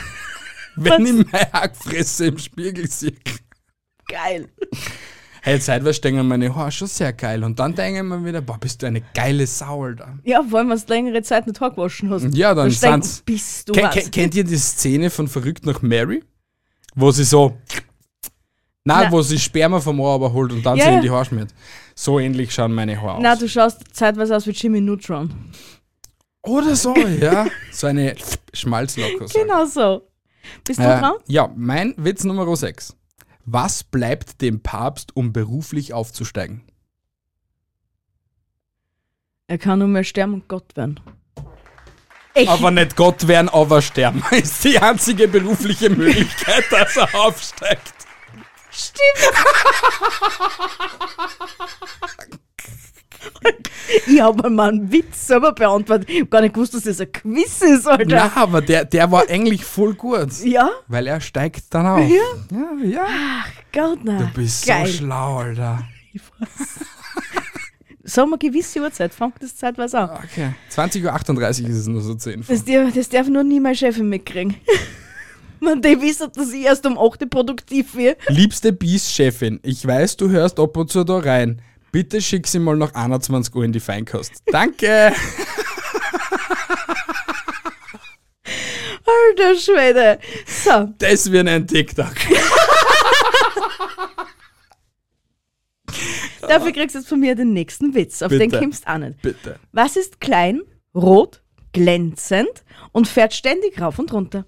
Wenn 0.76 1.06
ich 1.06 1.32
meine 1.32 1.52
Hackfresse 1.52 2.26
im 2.26 2.38
Spiegel 2.38 2.86
sehe. 2.88 3.14
Geil. 4.06 4.48
Hey, 5.40 5.58
zeitweise 5.58 6.02
denken 6.02 6.28
meine 6.28 6.54
Haare 6.54 6.70
schon 6.70 6.88
sehr 6.88 7.14
geil. 7.14 7.42
Und 7.42 7.58
dann 7.58 7.74
denken 7.74 8.06
wir 8.08 8.22
wieder, 8.22 8.42
boah, 8.42 8.58
bist 8.58 8.82
du 8.82 8.86
eine 8.86 9.00
geile 9.14 9.46
Sau, 9.46 9.84
Alter. 9.84 10.18
Ja, 10.24 10.42
vor 10.42 10.58
allem, 10.58 10.68
wenn 10.68 10.78
du 10.78 10.84
längere 10.88 11.22
Zeit 11.22 11.46
nicht 11.46 11.58
Haar 11.58 11.70
gewaschen 11.70 12.10
hast. 12.10 12.24
Ja, 12.34 12.54
dann 12.54 12.68
Dann 12.68 12.80
denken, 12.80 13.02
sind's. 13.02 13.22
bist 13.22 13.68
du 13.70 13.72
Ken, 13.72 13.84
was. 13.84 13.94
ken, 13.94 14.10
kennt 14.10 14.34
ihr 14.34 14.44
die 14.44 14.58
Szene 14.58 15.08
von 15.08 15.26
Verrückt 15.26 15.64
nach 15.64 15.80
Mary? 15.80 16.22
Wo 17.00 17.10
sie 17.12 17.24
so. 17.24 17.56
Nein, 18.84 19.04
Na. 19.06 19.12
wo 19.12 19.22
sie 19.22 19.38
Sperma 19.38 19.80
vom 19.80 20.00
Ohr 20.00 20.14
aber 20.14 20.32
holt 20.32 20.50
und 20.52 20.64
dann 20.64 20.76
Ja, 20.76 20.84
sie 20.86 20.90
in 20.94 21.02
die 21.02 21.10
Haare 21.10 21.24
schmiert. 21.26 21.54
So 21.94 22.18
ähnlich 22.18 22.52
schauen 22.52 22.72
meine 22.74 23.00
Haare 23.00 23.20
Na, 23.22 23.34
aus. 23.34 23.38
du 23.38 23.48
schaust 23.48 23.82
zeitweise 23.94 24.34
aus 24.34 24.46
wie 24.46 24.50
Jimmy 24.52 24.80
Neutron. 24.80 25.32
Oder 26.42 26.74
so, 26.74 26.96
ja. 27.20 27.46
So 27.70 27.86
eine 27.86 28.16
Schmalzlocke. 28.52 29.26
Genau 29.32 29.64
so. 29.66 30.08
Bist 30.64 30.80
du 30.80 30.84
Äh, 30.84 30.98
dran? 31.00 31.12
ja, 31.28 31.52
mein 31.54 31.94
Witz 31.98 32.24
Nummer 32.24 32.56
6. 32.56 32.96
Was 33.44 33.84
bleibt 33.84 34.40
dem 34.40 34.60
Papst, 34.62 35.14
um 35.14 35.32
beruflich 35.32 35.92
aufzusteigen? 35.92 36.62
Er 39.46 39.58
kann 39.58 39.78
nur 39.78 39.88
mehr 39.88 40.04
sterben 40.04 40.34
und 40.34 40.48
Gott 40.48 40.76
werden. 40.76 40.98
Echt? 42.38 42.48
Aber 42.48 42.70
nicht 42.70 42.94
Gott 42.94 43.26
werden, 43.26 43.48
aber 43.48 43.82
sterben. 43.82 44.22
Ist 44.30 44.62
die 44.62 44.78
einzige 44.78 45.26
berufliche 45.26 45.90
Möglichkeit, 45.90 46.64
dass 46.70 46.96
er 46.96 47.12
aufsteigt. 47.14 47.94
Ich 54.06 54.20
habe 54.20 54.48
mal 54.50 54.68
einen 54.68 54.92
Witz 54.92 55.26
selber 55.26 55.52
beantwortet. 55.52 56.08
Ich 56.08 56.20
habe 56.20 56.30
gar 56.30 56.40
nicht 56.42 56.54
gewusst, 56.54 56.74
dass 56.74 56.82
das 56.84 57.00
ein 57.00 57.10
Quiz 57.10 57.60
ist, 57.62 57.88
Alter. 57.88 58.04
Na, 58.06 58.32
aber 58.36 58.60
der, 58.60 58.84
der 58.84 59.10
war 59.10 59.28
eigentlich 59.28 59.64
voll 59.64 59.94
gut. 59.94 60.28
Ja? 60.44 60.70
Weil 60.86 61.08
er 61.08 61.20
steigt 61.20 61.64
dann 61.74 61.86
auf. 61.86 62.08
Ja? 62.08 62.22
Ja, 62.52 62.84
ja. 62.84 63.06
Gott, 63.72 64.04
nein. 64.04 64.18
Du 64.18 64.40
bist 64.40 64.64
Geil. 64.64 64.86
so 64.86 64.92
schlau, 64.98 65.38
Alter. 65.38 65.82
Sagen 68.08 68.30
wir 68.30 68.38
gewisse 68.38 68.80
Uhrzeit, 68.80 69.12
fängt 69.12 69.34
das 69.42 69.54
zeitweise 69.56 69.98
an. 69.98 70.10
Okay. 70.24 70.54
20.38 70.74 71.62
Uhr 71.64 71.68
ist 71.68 71.76
es 71.76 71.86
nur 71.86 72.00
so 72.00 72.14
10 72.14 72.44
Das, 72.48 72.64
darf- 72.64 72.92
das 72.94 73.08
darf 73.10 73.28
nur 73.28 73.44
nie 73.44 73.60
meine 73.60 73.76
Chefin 73.76 74.08
mitkriegen. 74.08 74.56
Man, 75.60 75.82
die 75.82 76.00
wissen, 76.00 76.28
dass 76.34 76.52
ich 76.52 76.64
erst 76.64 76.86
um 76.86 76.96
8 76.98 77.22
Uhr 77.22 77.28
produktiv 77.28 77.92
bin. 77.92 78.14
Liebste 78.28 78.72
Bies-Chefin, 78.72 79.58
ich 79.62 79.84
weiß, 79.86 80.16
du 80.16 80.30
hörst 80.30 80.58
ab 80.60 80.76
und 80.76 80.90
zu 80.90 81.04
da 81.04 81.18
rein. 81.18 81.60
Bitte 81.90 82.20
schick 82.22 82.46
sie 82.46 82.58
mal 82.60 82.76
nach 82.76 82.94
21 82.94 83.54
Uhr 83.54 83.64
in 83.64 83.72
die 83.72 83.80
Feinkost. 83.80 84.32
Danke! 84.46 85.12
Alter 89.04 89.54
Schwede. 89.58 90.18
So, 90.46 90.88
Das 90.98 91.30
wird 91.30 91.48
ein 91.48 91.66
TikTok. 91.66 92.14
dafür 96.40 96.72
kriegst 96.72 96.94
du 96.94 97.00
jetzt 97.00 97.08
von 97.08 97.20
mir 97.20 97.34
den 97.34 97.52
nächsten 97.52 97.94
Witz. 97.94 98.22
Auf 98.22 98.30
den 98.30 98.38
Bitte. 98.50 98.58
kommst 98.58 98.84
du 98.86 98.92
auch 98.92 98.98
nicht. 98.98 99.20
Bitte. 99.22 99.58
Was 99.72 99.96
ist 99.96 100.20
klein, 100.20 100.62
rot, 100.94 101.42
glänzend 101.72 102.64
und 102.92 103.08
fährt 103.08 103.34
ständig 103.34 103.80
rauf 103.80 103.98
und 103.98 104.12
runter? 104.12 104.46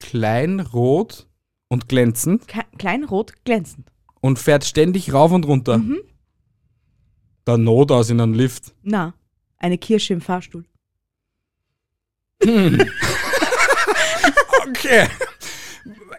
Klein, 0.00 0.60
rot 0.60 1.26
und 1.68 1.88
glänzend 1.88 2.48
Ke 2.48 2.62
klein, 2.78 3.04
rot, 3.04 3.32
glänzend. 3.44 3.86
und 4.20 4.38
fährt 4.38 4.64
ständig 4.64 5.12
rauf 5.12 5.30
und 5.32 5.46
runter. 5.46 5.80
Der 7.46 7.56
Not 7.56 7.90
aus 7.90 8.10
in 8.10 8.20
einem 8.20 8.34
Lift. 8.34 8.72
Na, 8.82 9.14
eine 9.58 9.78
Kirsche 9.78 10.12
im 10.14 10.20
Fahrstuhl. 10.20 10.64
Okay. 14.68 15.06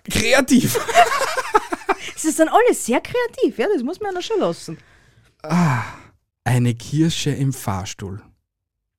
Kreativ. 0.09 0.79
Es 2.15 2.25
ist 2.25 2.39
dann 2.39 2.49
alles 2.49 2.85
sehr 2.85 3.01
kreativ, 3.01 3.57
ja, 3.57 3.67
das 3.73 3.83
muss 3.83 3.99
man 3.99 4.11
ja 4.11 4.19
noch 4.19 4.25
schon 4.25 4.39
lassen. 4.39 4.77
Eine 6.43 6.73
Kirsche 6.75 7.31
im 7.31 7.53
Fahrstuhl. 7.53 8.21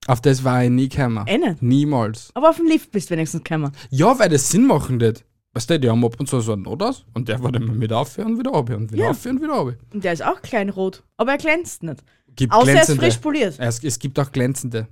Auf 0.06 0.20
das 0.20 0.44
war 0.44 0.62
ich 0.64 0.70
nie 0.70 0.88
gekommen. 0.88 1.24
Eh 1.26 1.38
nicht. 1.38 1.62
Niemals. 1.62 2.30
Aber 2.34 2.50
auf 2.50 2.56
dem 2.56 2.66
Lift 2.66 2.90
bist 2.90 3.08
du 3.08 3.14
wenigstens 3.14 3.42
gekommen. 3.42 3.72
Ja, 3.90 4.18
weil 4.18 4.28
das 4.28 4.50
Sinn 4.50 4.66
machen 4.66 5.00
wird. 5.00 5.24
Weißt 5.54 5.70
du, 5.70 5.78
die 5.80 5.88
haben 5.88 6.04
ab 6.04 6.16
und 6.18 6.28
zu 6.28 6.40
so 6.40 6.52
einen 6.52 6.62
Not 6.62 6.82
aus 6.82 7.06
und 7.14 7.28
der 7.28 7.42
war 7.42 7.52
dann 7.52 7.78
mit 7.78 7.92
aufhören 7.92 8.32
und 8.32 8.38
wieder 8.40 8.50
runter 8.50 8.76
und 8.76 8.92
wieder 8.92 9.04
Ja. 9.04 9.10
aufhören 9.10 9.36
und 9.36 9.42
wieder 9.42 9.52
runter. 9.54 9.78
Und 9.94 10.04
der 10.04 10.12
ist 10.12 10.22
auch 10.24 10.42
klein 10.42 10.68
rot, 10.68 11.04
aber 11.16 11.32
er 11.32 11.38
glänzt 11.38 11.82
nicht. 11.84 12.02
Gibt 12.34 12.52
Außer 12.52 12.72
er 12.72 12.82
ist 12.82 12.96
frisch 12.96 13.18
poliert. 13.18 13.54
Es, 13.58 13.82
es 13.84 13.98
gibt 14.00 14.18
auch 14.18 14.32
glänzende. 14.32 14.88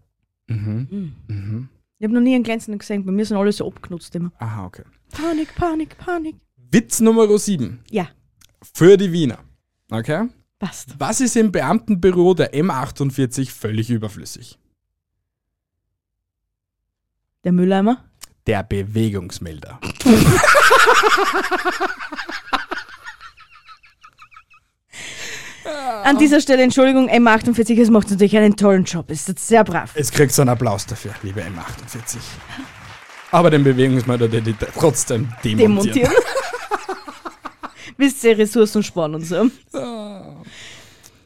Mhm. 0.46 1.14
Mhm. 1.26 1.68
Ich 1.98 2.04
habe 2.04 2.14
noch 2.14 2.20
nie 2.20 2.34
einen 2.36 2.44
glänzenden 2.44 2.78
gesehen, 2.78 3.04
bei 3.04 3.12
mir 3.12 3.26
sind 3.26 3.36
alle 3.36 3.50
so 3.52 3.66
abgenutzt 3.66 4.14
immer. 4.14 4.30
Aha, 4.38 4.66
okay. 4.66 4.84
Panik, 5.10 5.54
Panik, 5.56 5.98
Panik. 5.98 6.36
Witz 6.72 7.00
Nummer 7.00 7.38
7. 7.38 7.84
Ja, 7.90 8.08
Für 8.74 8.96
die 8.96 9.12
Wiener. 9.12 9.38
Okay? 9.90 10.28
passt. 10.58 10.94
Was 10.98 11.20
ist 11.20 11.36
im 11.36 11.52
Beamtenbüro 11.52 12.32
der 12.34 12.54
M48 12.54 13.50
völlig 13.50 13.90
überflüssig? 13.90 14.58
Der 17.44 17.52
Mülleimer? 17.52 18.04
Der 18.46 18.62
Bewegungsmelder. 18.62 19.80
An 26.04 26.18
dieser 26.18 26.40
Stelle, 26.40 26.62
Entschuldigung, 26.62 27.08
M48, 27.10 27.80
es 27.80 27.90
macht 27.90 28.10
natürlich 28.10 28.36
einen 28.36 28.56
tollen 28.56 28.84
Job. 28.84 29.10
Es 29.10 29.28
ist 29.28 29.46
sehr 29.46 29.62
brav. 29.64 29.94
Jetzt 29.94 30.12
kriegst 30.12 30.38
du 30.38 30.42
einen 30.42 30.48
Applaus 30.48 30.86
dafür, 30.86 31.12
liebe 31.22 31.42
M48. 31.42 32.16
Aber 33.30 33.50
den 33.50 33.62
Bewegungsmelder, 33.62 34.28
der 34.28 34.40
die 34.40 34.54
trotzdem 34.54 35.28
demontieren. 35.44 35.58
Demontieren. 35.58 36.12
Wisst 38.02 38.24
ihr, 38.24 38.36
Ressourcen 38.36 38.82
sparen 38.82 39.14
und 39.14 39.24
so. 39.24 39.48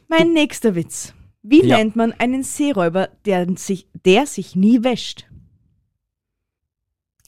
Mein 0.07 0.33
nächster 0.33 0.75
Witz. 0.75 1.11
Wie 1.41 1.65
Ja. 1.65 1.77
nennt 1.77 1.95
man 1.95 2.11
einen 2.13 2.43
Seeräuber, 2.43 3.09
der 3.25 3.47
sich, 3.57 3.87
der 4.05 4.27
sich 4.27 4.55
nie 4.55 4.83
wäscht? 4.83 5.25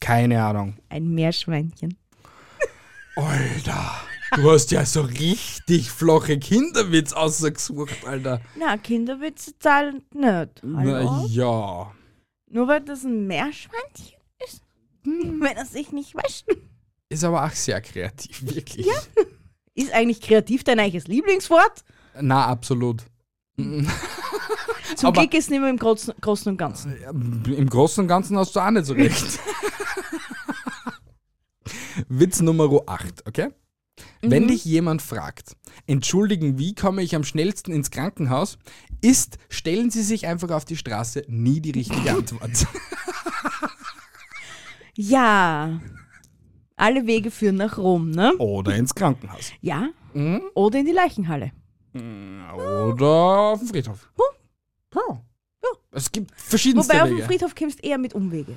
Keine 0.00 0.40
Ahnung. 0.44 0.76
Ein 0.88 1.08
Meerschweinchen. 1.08 1.96
Alter, 3.16 3.90
du 4.36 4.50
hast 4.52 4.70
ja 4.70 4.86
so 4.86 5.00
richtig 5.02 5.90
flache 5.90 6.38
Kinderwitz 6.38 7.12
ausgesucht, 7.12 8.06
Alter. 8.06 8.40
Na, 8.56 8.76
Kinderwitze 8.78 9.58
zahlen 9.58 10.02
nicht. 10.14 10.60
Na 10.62 10.78
Hallo? 10.78 11.26
ja. 11.28 11.92
Nur 12.52 12.68
weil 12.68 12.82
das 12.82 13.02
ein 13.02 13.26
Meerschweinchen 13.26 14.16
ist? 14.46 14.62
Wenn 15.02 15.56
er 15.56 15.66
sich 15.66 15.90
nicht 15.90 16.14
wäscht. 16.14 16.46
Ist 17.08 17.24
aber 17.24 17.44
auch 17.44 17.50
sehr 17.50 17.80
kreativ, 17.80 18.42
wirklich. 18.54 18.86
Ist 19.80 19.92
eigentlich 19.92 20.20
kreativ 20.20 20.64
dein 20.64 20.78
eigenes 20.80 21.06
Lieblingswort? 21.06 21.84
Na, 22.20 22.46
absolut. 22.46 23.04
Zum 23.56 23.86
Aber- 25.02 25.20
Glück 25.22 25.34
ist 25.34 25.44
es 25.44 25.50
nicht 25.50 25.60
mehr 25.60 25.70
im 25.70 25.78
Großen, 25.78 26.14
Großen 26.20 26.50
und 26.52 26.58
Ganzen. 26.58 26.96
Im 27.46 27.68
Großen 27.68 28.02
und 28.02 28.08
Ganzen 28.08 28.36
hast 28.36 28.54
du 28.56 28.60
auch 28.60 28.70
nicht 28.70 28.86
so 28.86 28.94
recht. 28.94 29.24
Witz 32.08 32.40
Nummer 32.40 32.68
8, 32.86 33.26
okay? 33.26 33.50
Wenn 34.22 34.48
dich 34.48 34.64
jemand 34.64 35.02
fragt, 35.02 35.56
entschuldigen, 35.86 36.58
wie 36.58 36.74
komme 36.74 37.02
ich 37.02 37.14
am 37.14 37.24
schnellsten 37.24 37.72
ins 37.72 37.90
Krankenhaus, 37.90 38.58
ist, 39.02 39.38
stellen 39.48 39.90
Sie 39.90 40.02
sich 40.02 40.26
einfach 40.26 40.50
auf 40.50 40.64
die 40.64 40.76
Straße, 40.76 41.24
nie 41.28 41.60
die 41.60 41.70
richtige 41.70 42.10
Antwort. 42.10 42.66
Ja. 44.94 45.80
Alle 46.80 47.06
Wege 47.06 47.30
führen 47.30 47.56
nach 47.56 47.76
Rom, 47.78 48.10
ne? 48.10 48.34
Oder 48.38 48.74
ins 48.76 48.94
Krankenhaus. 48.94 49.52
Ja. 49.60 49.88
Oder 50.54 50.78
in 50.80 50.86
die 50.86 50.92
Leichenhalle. 50.92 51.52
Oder 51.94 53.06
auf 53.52 53.58
dem 53.58 53.68
Friedhof. 53.68 54.10
Ja. 54.94 55.18
Es 55.92 56.10
gibt 56.10 56.30
verschiedenste 56.40 56.92
Wobei 56.94 57.02
auf 57.02 57.08
dem 57.08 57.16
Wege. 57.18 57.26
Friedhof 57.26 57.54
kommst 57.54 57.80
du 57.82 57.86
eher 57.88 57.98
mit 57.98 58.14
Umwege. 58.14 58.52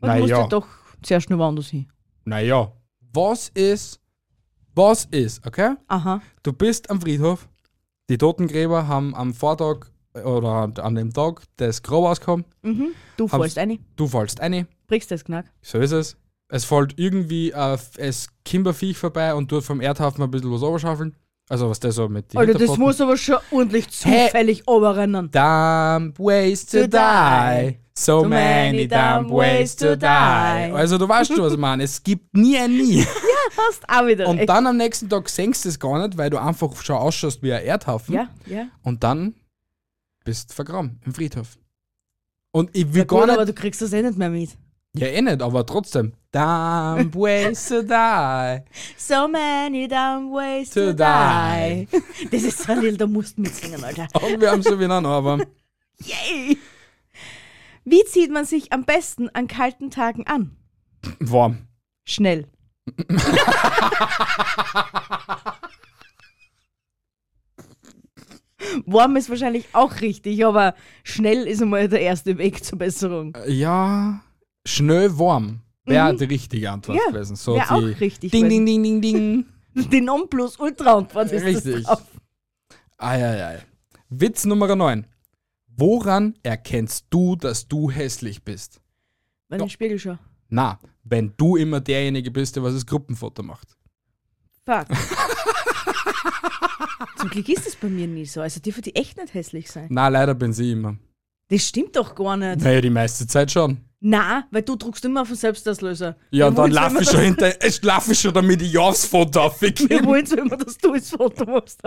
Und 0.00 0.08
du 0.10 0.18
musst 0.18 0.28
Naja. 0.30 0.40
ja 0.42 0.46
doch 0.46 0.66
sehr 1.04 1.20
schnell 1.20 1.38
woanders 1.38 1.68
hin. 1.68 1.86
Naja, 2.24 2.70
was 3.12 3.48
ist, 3.48 4.00
was 4.74 5.06
ist, 5.06 5.44
okay? 5.46 5.74
Aha. 5.88 6.20
Du 6.42 6.52
bist 6.52 6.88
am 6.90 7.00
Friedhof, 7.00 7.48
die 8.08 8.16
Totengräber 8.18 8.86
haben 8.86 9.14
am 9.14 9.34
Vortag 9.34 9.86
oder 10.14 10.70
an 10.84 10.94
dem 10.94 11.12
Tag 11.12 11.42
das 11.56 11.82
Grab 11.82 12.04
ausgekommen, 12.04 12.44
Mhm. 12.62 12.88
Du 13.16 13.26
fällst 13.28 13.58
eine, 13.58 13.78
du 13.96 14.06
fallst 14.06 14.40
eine, 14.40 14.66
brichst 14.86 15.10
das 15.10 15.24
Knack. 15.24 15.46
so 15.62 15.78
ist 15.78 15.92
es. 15.92 16.16
Es 16.50 16.64
fällt 16.64 16.94
irgendwie 16.98 17.52
es 17.96 18.28
Kimberviech 18.44 18.96
vorbei 18.96 19.34
und 19.34 19.48
tut 19.48 19.64
vom 19.64 19.80
Erdhaufen 19.80 20.22
ein 20.22 20.30
bisschen 20.30 20.50
was 20.52 20.62
oberschaufeln. 20.62 21.14
Also 21.50 21.70
was 21.70 21.80
der 21.80 21.92
so 21.92 22.08
mit 22.10 22.36
Alter, 22.36 22.54
das 22.58 22.76
muss 22.76 23.00
aber 23.00 23.16
schon 23.16 23.36
ordentlich 23.50 23.88
zufällig 23.88 24.68
oberrennen. 24.68 25.30
Dumb 25.30 26.18
ways 26.18 26.66
to, 26.66 26.86
die. 26.86 27.78
So, 27.98 28.20
So 28.22 28.28
many 28.28 28.86
dumb 28.86 29.30
ways 29.30 29.74
to 29.76 29.96
die. 29.96 30.04
Also 30.06 30.98
du 30.98 31.08
weißt 31.08 31.32
schon, 31.34 31.42
was 31.42 31.54
ich 31.54 31.58
meine. 31.58 31.84
Es 31.84 32.02
gibt 32.02 32.36
nie 32.36 32.56
ein 32.58 32.70
Nie. 32.76 33.02
Hast 33.56 33.82
auch 33.88 34.06
wieder 34.06 34.28
Und 34.28 34.38
recht. 34.38 34.48
dann 34.48 34.66
am 34.66 34.76
nächsten 34.76 35.08
Tag 35.08 35.28
senkst 35.30 35.64
du 35.64 35.70
es 35.70 35.80
gar 35.80 36.06
nicht, 36.06 36.18
weil 36.18 36.28
du 36.30 36.36
einfach 36.38 36.74
schon 36.82 36.96
ausschaust 36.96 37.42
wie 37.42 37.52
ein 37.52 37.64
Erdhaufen. 37.64 38.14
Ja, 38.14 38.28
ja. 38.46 38.66
Und 38.82 39.02
dann 39.02 39.34
bist 40.24 40.50
du 40.50 40.54
vergraben 40.54 41.00
im 41.06 41.14
Friedhof. 41.14 41.58
Und 42.52 42.70
ich 42.74 42.92
will 42.92 43.00
Ja, 43.00 43.04
gar 43.04 43.20
gut, 43.20 43.26
nicht. 43.28 43.36
aber 43.36 43.46
du 43.46 43.54
kriegst 43.54 43.80
das 43.80 43.92
eh 43.94 44.02
nicht 44.02 44.18
mehr 44.18 44.30
mit. 44.30 44.50
Ja, 44.98 45.06
eh 45.06 45.22
nicht, 45.22 45.40
aber 45.42 45.64
trotzdem. 45.66 46.12
Dumb 46.32 47.14
ways 47.14 47.68
to 47.68 47.82
die. 47.82 48.62
So 48.96 49.26
many 49.28 49.88
dumb 49.88 50.32
ways 50.32 50.70
To 50.70 50.92
to, 50.92 50.92
die. 50.92 51.88
Das 52.30 52.42
ist 52.42 52.62
so 52.62 52.72
ein 52.72 52.80
Lied, 52.82 53.00
da 53.00 53.06
musst 53.06 53.38
du 53.38 53.42
mitsingen, 53.42 53.82
Alter. 53.82 54.08
Und 54.22 54.40
wir 54.40 54.50
haben 54.50 54.62
so 54.62 54.78
wieder 54.78 55.00
noch, 55.00 55.10
aber 55.10 55.38
Yay! 56.04 56.58
Wie 57.84 58.04
zieht 58.04 58.30
man 58.30 58.44
sich 58.44 58.72
am 58.72 58.84
besten 58.84 59.28
an 59.30 59.46
kalten 59.48 59.90
Tagen 59.90 60.26
an? 60.26 60.56
warm. 61.20 61.68
Schnell. 62.04 62.46
Warm 68.86 69.16
ist 69.16 69.30
wahrscheinlich 69.30 69.66
auch 69.72 70.00
richtig, 70.00 70.44
aber 70.44 70.74
schnell 71.04 71.46
ist 71.46 71.62
einmal 71.62 71.88
der 71.88 72.00
erste 72.00 72.38
Weg 72.38 72.64
zur 72.64 72.78
Besserung. 72.78 73.36
Ja, 73.46 74.20
schnell 74.68 75.18
warm. 75.18 75.60
Wäre 75.84 76.14
die 76.16 76.24
richtige 76.24 76.70
Antwort 76.70 76.96
Mhm. 76.98 77.02
Ja, 77.06 77.12
gewesen. 77.12 77.36
So 77.36 77.54
wär 77.56 77.64
die 77.64 77.70
auch 77.70 78.00
richtig 78.00 78.30
Ding, 78.30 78.48
ding, 78.48 78.66
ding, 78.66 78.82
ding, 78.82 79.00
ding. 79.00 79.46
Die 79.92 80.00
Nonplus-Ultra-Antwort 80.00 81.30
ist 81.30 81.44
Richtig. 81.44 81.74
das 81.74 81.84
drauf. 81.84 82.02
Eieiei. 82.96 83.62
Witz 84.08 84.44
Nummer 84.44 84.74
9. 84.74 85.06
Woran 85.76 86.34
erkennst 86.42 87.06
du, 87.10 87.36
dass 87.36 87.68
du 87.68 87.88
hässlich 87.90 88.42
bist? 88.42 88.80
Wenn 89.48 89.58
ich 89.58 89.62
in 89.62 89.66
den 89.68 89.70
Spiegel 89.70 89.98
schaue. 89.98 90.18
Na, 90.48 90.80
wenn 91.04 91.32
du 91.36 91.54
immer 91.56 91.80
derjenige 91.80 92.30
bist, 92.32 92.56
der 92.56 92.62
was 92.64 92.74
das 92.74 92.84
Gruppenfoto 92.86 93.42
macht. 93.44 93.76
Fuck. 94.64 94.86
Zum 97.18 97.30
Glück 97.30 97.48
ist 97.48 97.66
es 97.66 97.76
bei 97.76 97.88
mir 97.88 98.06
nie 98.08 98.26
so. 98.26 98.40
Also 98.40 98.60
dürfen 98.60 98.82
die 98.82 98.94
echt 98.96 99.16
nicht 99.16 99.32
hässlich 99.34 99.70
sein. 99.70 99.86
Na, 99.90 100.08
leider 100.08 100.34
bin 100.34 100.52
sie 100.52 100.72
immer. 100.72 100.96
Das 101.48 101.66
stimmt 101.66 101.96
doch 101.96 102.14
gar 102.14 102.36
nicht. 102.36 102.60
Naja, 102.60 102.80
die 102.80 102.90
meiste 102.90 103.26
Zeit 103.26 103.50
schon. 103.50 103.78
Na, 104.00 104.44
weil 104.52 104.62
du 104.62 104.76
druckst 104.76 105.04
immer 105.04 105.22
auf 105.22 105.28
den 105.28 105.36
Selbstauslöser. 105.36 106.16
Ja, 106.30 106.46
und 106.46 106.56
dann 106.56 106.70
laufe 106.70 107.02
ich 107.02 107.10
schon 107.10 107.20
hinter, 107.20 107.64
ich 107.64 107.82
laufe 107.82 108.14
schon 108.14 108.32
damit 108.32 108.62
ich 108.62 108.72
ja 108.72 108.80
aufs 108.80 109.04
Foto 109.06 109.40
Wir 109.40 109.42
aufgebe. 109.46 110.04
wollen 110.06 110.24
so 110.24 110.36
immer, 110.36 110.56
dass 110.56 110.78
du 110.78 110.94
das 110.94 111.10
Foto 111.10 111.44
machst. 111.44 111.80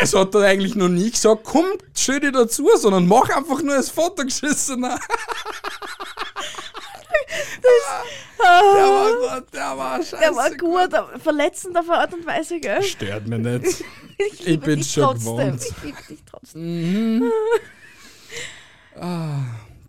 Es 0.00 0.14
hat 0.14 0.34
dann 0.34 0.42
eigentlich 0.44 0.74
noch 0.76 0.88
nie 0.88 1.10
gesagt, 1.10 1.42
komm, 1.44 1.66
stell 1.94 2.20
dich 2.20 2.32
dazu, 2.32 2.68
sondern 2.76 3.06
mach 3.08 3.28
einfach 3.30 3.60
nur 3.62 3.74
das 3.76 3.90
Foto 3.90 4.22
geschissen. 4.24 4.86
Der 8.42 8.48
war, 8.48 9.40
der 9.52 9.76
war 9.78 9.96
scheiße. 9.98 10.16
Der 10.18 10.34
war 10.34 10.50
gut, 10.56 10.94
aber 10.94 11.18
verletzend 11.18 11.76
auf 11.76 11.88
eine 11.90 11.98
Art 11.98 12.14
und 12.14 12.26
Weise, 12.26 12.58
gell? 12.58 12.82
Stört 12.82 13.26
mich 13.26 13.38
nicht. 13.38 13.84
Ich, 14.22 14.44
liebe 14.44 14.66
bin 14.66 14.84
schon 14.84 15.02
trotzdem. 15.04 15.36
gewohnt. 15.36 15.62
Ich 15.64 15.82
liebe 15.82 16.02
dich 16.10 16.18
trotzdem. 16.30 17.32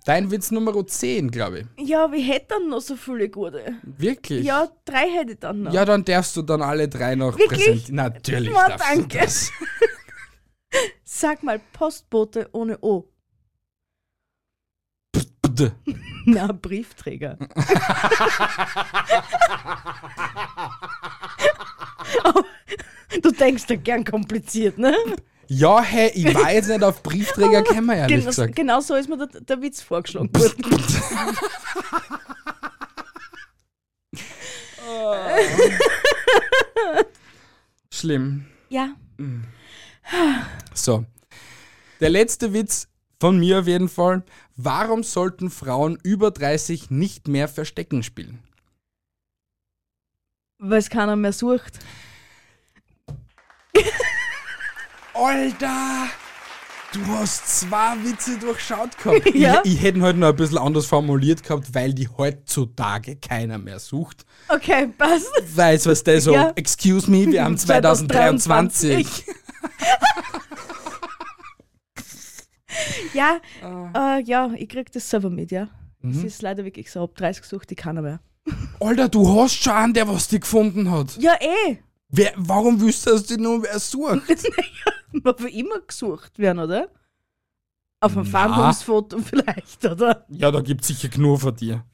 Dein 0.06 0.32
Witz 0.32 0.52
Nummer 0.52 0.86
10, 0.86 1.30
glaube 1.32 1.60
ich. 1.60 1.88
Ja, 1.88 2.12
wir 2.12 2.24
hätten 2.24 2.48
dann 2.50 2.70
noch 2.70 2.82
so 2.82 2.96
viele 2.96 3.30
gute. 3.30 3.76
Wirklich? 3.84 4.46
Ja, 4.46 4.68
drei 4.86 5.10
hätte 5.10 5.34
ich 5.34 5.40
dann 5.40 5.64
noch. 5.64 5.74
Ja, 5.74 5.86
dann 5.86 6.04
darfst 6.04 6.36
du 6.36 6.42
dann 6.42 6.62
alle 6.62 6.88
drei 6.88 7.16
noch 7.16 7.38
Wirklich? 7.38 7.66
präsentieren. 7.66 7.96
Natürlich 7.96 8.54
Na, 8.54 8.68
darfst 8.70 8.90
danke. 8.90 9.18
du 9.18 9.18
das. 9.20 9.52
Sag 11.04 11.44
mal, 11.44 11.60
Postbote 11.74 12.50
ohne 12.52 12.80
O. 12.82 13.08
Na, 16.26 16.52
Briefträger. 16.52 17.38
Aber 22.24 22.44
du 23.22 23.32
denkst 23.32 23.66
da 23.68 23.76
gern 23.76 24.04
kompliziert, 24.04 24.78
ne? 24.78 24.96
Ja, 25.54 25.82
hey, 25.82 26.10
ich 26.16 26.34
war 26.34 26.50
jetzt 26.54 26.70
nicht 26.70 26.82
auf 26.82 27.04
Briefträger 27.04 27.62
gekommen, 27.62 27.90
ehrlich 27.90 28.20
Genau, 28.20 28.30
gesagt. 28.30 28.56
genau 28.56 28.80
so 28.80 28.96
ist 28.96 29.10
mir 29.10 29.18
der, 29.18 29.42
der 29.42 29.62
Witz 29.62 29.82
vorgeschlagen 29.82 30.30
worden. 30.34 30.64
Schlimm. 37.94 38.46
ja, 38.70 38.96
So. 40.74 41.06
Der 42.00 42.10
letzte 42.10 42.54
Witz 42.54 42.88
von 43.20 43.40
mir 43.40 43.60
auf 43.60 43.68
jeden 43.68 43.90
Fall. 43.90 44.24
Warum 44.56 45.04
sollten 45.04 45.52
Frauen 45.52 46.00
über 46.04 46.32
30 46.32 46.90
nicht 46.90 47.28
mehr 47.28 47.48
Verstecken 47.48 48.04
spielen? 48.04 48.40
weil 50.64 50.78
es 50.78 50.92
keiner 50.92 51.16
mehr 51.16 51.34
sucht. 51.34 51.80
Alter! 55.14 56.08
Du 56.94 57.06
hast 57.08 57.60
zwei 57.62 57.96
Witze 58.04 58.38
durchschaut 58.38 58.98
gehabt. 58.98 59.30
Ja. 59.34 59.62
Ich, 59.64 59.76
ich 59.76 59.82
hätte 59.82 60.00
ihn 60.00 60.04
halt 60.04 60.18
noch 60.18 60.28
ein 60.30 60.36
bisschen 60.36 60.58
anders 60.58 60.86
formuliert 60.86 61.42
gehabt, 61.44 61.74
weil 61.74 61.94
die 61.94 62.08
heutzutage 62.10 63.16
keiner 63.16 63.58
mehr 63.58 63.80
sucht. 63.80 64.26
Okay, 64.50 64.88
passt. 64.98 65.32
Weiß, 65.56 65.86
was 65.86 66.04
der 66.04 66.20
so, 66.20 66.34
Ja. 66.34 66.52
excuse 66.56 67.10
me, 67.10 67.28
wir 67.28 67.44
haben 67.46 67.58
2023. 67.58 69.08
Ja, 73.14 73.40
Ah. 73.62 74.18
äh, 74.18 74.24
ja, 74.24 74.50
ich 74.56 74.70
krieg 74.70 74.92
das 74.94 75.10
selber 75.10 75.30
mit, 75.30 75.52
ja. 75.52 75.68
Mhm. 76.02 76.12
Es 76.18 76.24
ist 76.24 76.42
leider 76.42 76.64
wirklich 76.64 76.90
so, 76.90 77.04
ab 77.04 77.16
30 77.16 77.44
sucht 77.44 77.70
die 77.70 77.76
keiner 77.76 78.02
mehr. 78.02 78.22
Alter, 78.80 79.10
du 79.10 79.28
hast 79.42 79.62
schon 79.62 79.74
einen, 79.74 79.94
der 79.94 80.08
was 80.08 80.30
dich 80.30 80.42
gefunden 80.42 80.90
hat. 80.90 81.18
Ja, 81.18 81.34
eh. 81.42 81.78
Wer, 82.12 82.34
warum 82.36 82.80
wüsstest 82.82 83.08
du, 83.08 83.12
dass 83.12 83.24
die 83.24 83.38
nur 83.38 83.64
wer 83.64 83.80
sucht? 83.80 84.22
Man 85.14 85.40
will 85.40 85.56
immer 85.58 85.80
gesucht 85.80 86.38
werden, 86.38 86.60
oder? 86.60 86.90
Auf 88.02 88.18
einem. 88.18 88.26
Fahndungsfoto 88.26 89.20
vielleicht, 89.20 89.86
oder? 89.86 90.26
Ja, 90.30 90.52
da 90.52 90.62
gibt 90.62 90.84
sicher 90.84 91.08
genug 91.08 91.40
von 91.40 91.56
dir. 91.56 91.86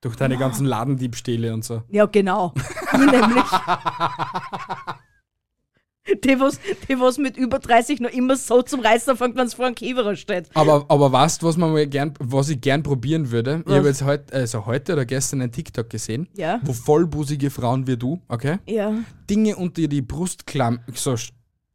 Durch 0.00 0.16
deine 0.16 0.36
ganzen 0.36 0.66
Ladendiebstähle 0.66 1.52
und 1.52 1.64
so. 1.64 1.82
Ja, 1.88 2.06
genau. 2.06 2.54
Nämlich. 2.92 3.44
Die 6.24 6.40
was, 6.40 6.58
die, 6.88 6.98
was 6.98 7.16
mit 7.18 7.36
über 7.36 7.60
30 7.60 8.00
noch 8.00 8.10
immer 8.10 8.34
so 8.36 8.62
zum 8.62 8.80
Reißen 8.80 9.12
anfängt, 9.12 9.36
wenn 9.36 9.46
es 9.46 9.54
vor 9.54 9.66
einem 9.66 9.76
Kiewerer 9.76 10.16
steht. 10.16 10.48
Aber, 10.54 10.84
aber 10.88 11.12
weißt 11.12 11.40
du, 11.42 11.46
was, 11.46 11.56
man 11.56 11.70
mal 11.72 11.86
gern, 11.86 12.12
was 12.18 12.48
ich 12.48 12.60
gern 12.60 12.82
probieren 12.82 13.30
würde? 13.30 13.60
Ich 13.64 13.66
Was? 13.70 13.76
habe 13.76 13.88
jetzt 13.88 14.02
heute, 14.02 14.34
also 14.34 14.66
heute 14.66 14.94
oder 14.94 15.04
gestern 15.06 15.42
einen 15.42 15.52
TikTok 15.52 15.88
gesehen, 15.88 16.28
Ja. 16.34 16.60
wo 16.64 16.72
vollbusige 16.72 17.50
Frauen 17.50 17.86
wie 17.86 17.96
du, 17.96 18.20
okay, 18.26 18.58
Ja. 18.66 18.92
Dinge 19.30 19.54
unter 19.54 19.86
die 19.86 20.02
Brust 20.02 20.44
klamm, 20.46 20.80
so 20.92 21.14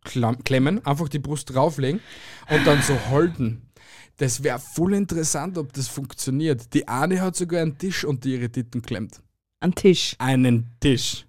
klamm, 0.03 0.43
klemmen, 0.43 0.85
einfach 0.85 1.07
die 1.07 1.19
Brust 1.19 1.53
drauflegen 1.53 2.01
und 2.49 2.67
dann 2.67 2.81
so 2.81 2.95
halten. 3.09 3.61
Das 4.17 4.43
wäre 4.43 4.59
voll 4.59 4.93
interessant, 4.95 5.57
ob 5.57 5.71
das 5.71 5.87
funktioniert. 5.87 6.73
Die 6.73 6.85
eine 6.87 7.21
hat 7.21 7.37
sogar 7.37 7.61
einen 7.61 7.77
Tisch 7.77 8.03
unter 8.03 8.27
ihre 8.27 8.49
Titten 8.49 8.81
klemmt. 8.81 9.21
An 9.61 9.73
Tisch. 9.73 10.15
Einen 10.19 10.71
Tisch. 10.81 11.25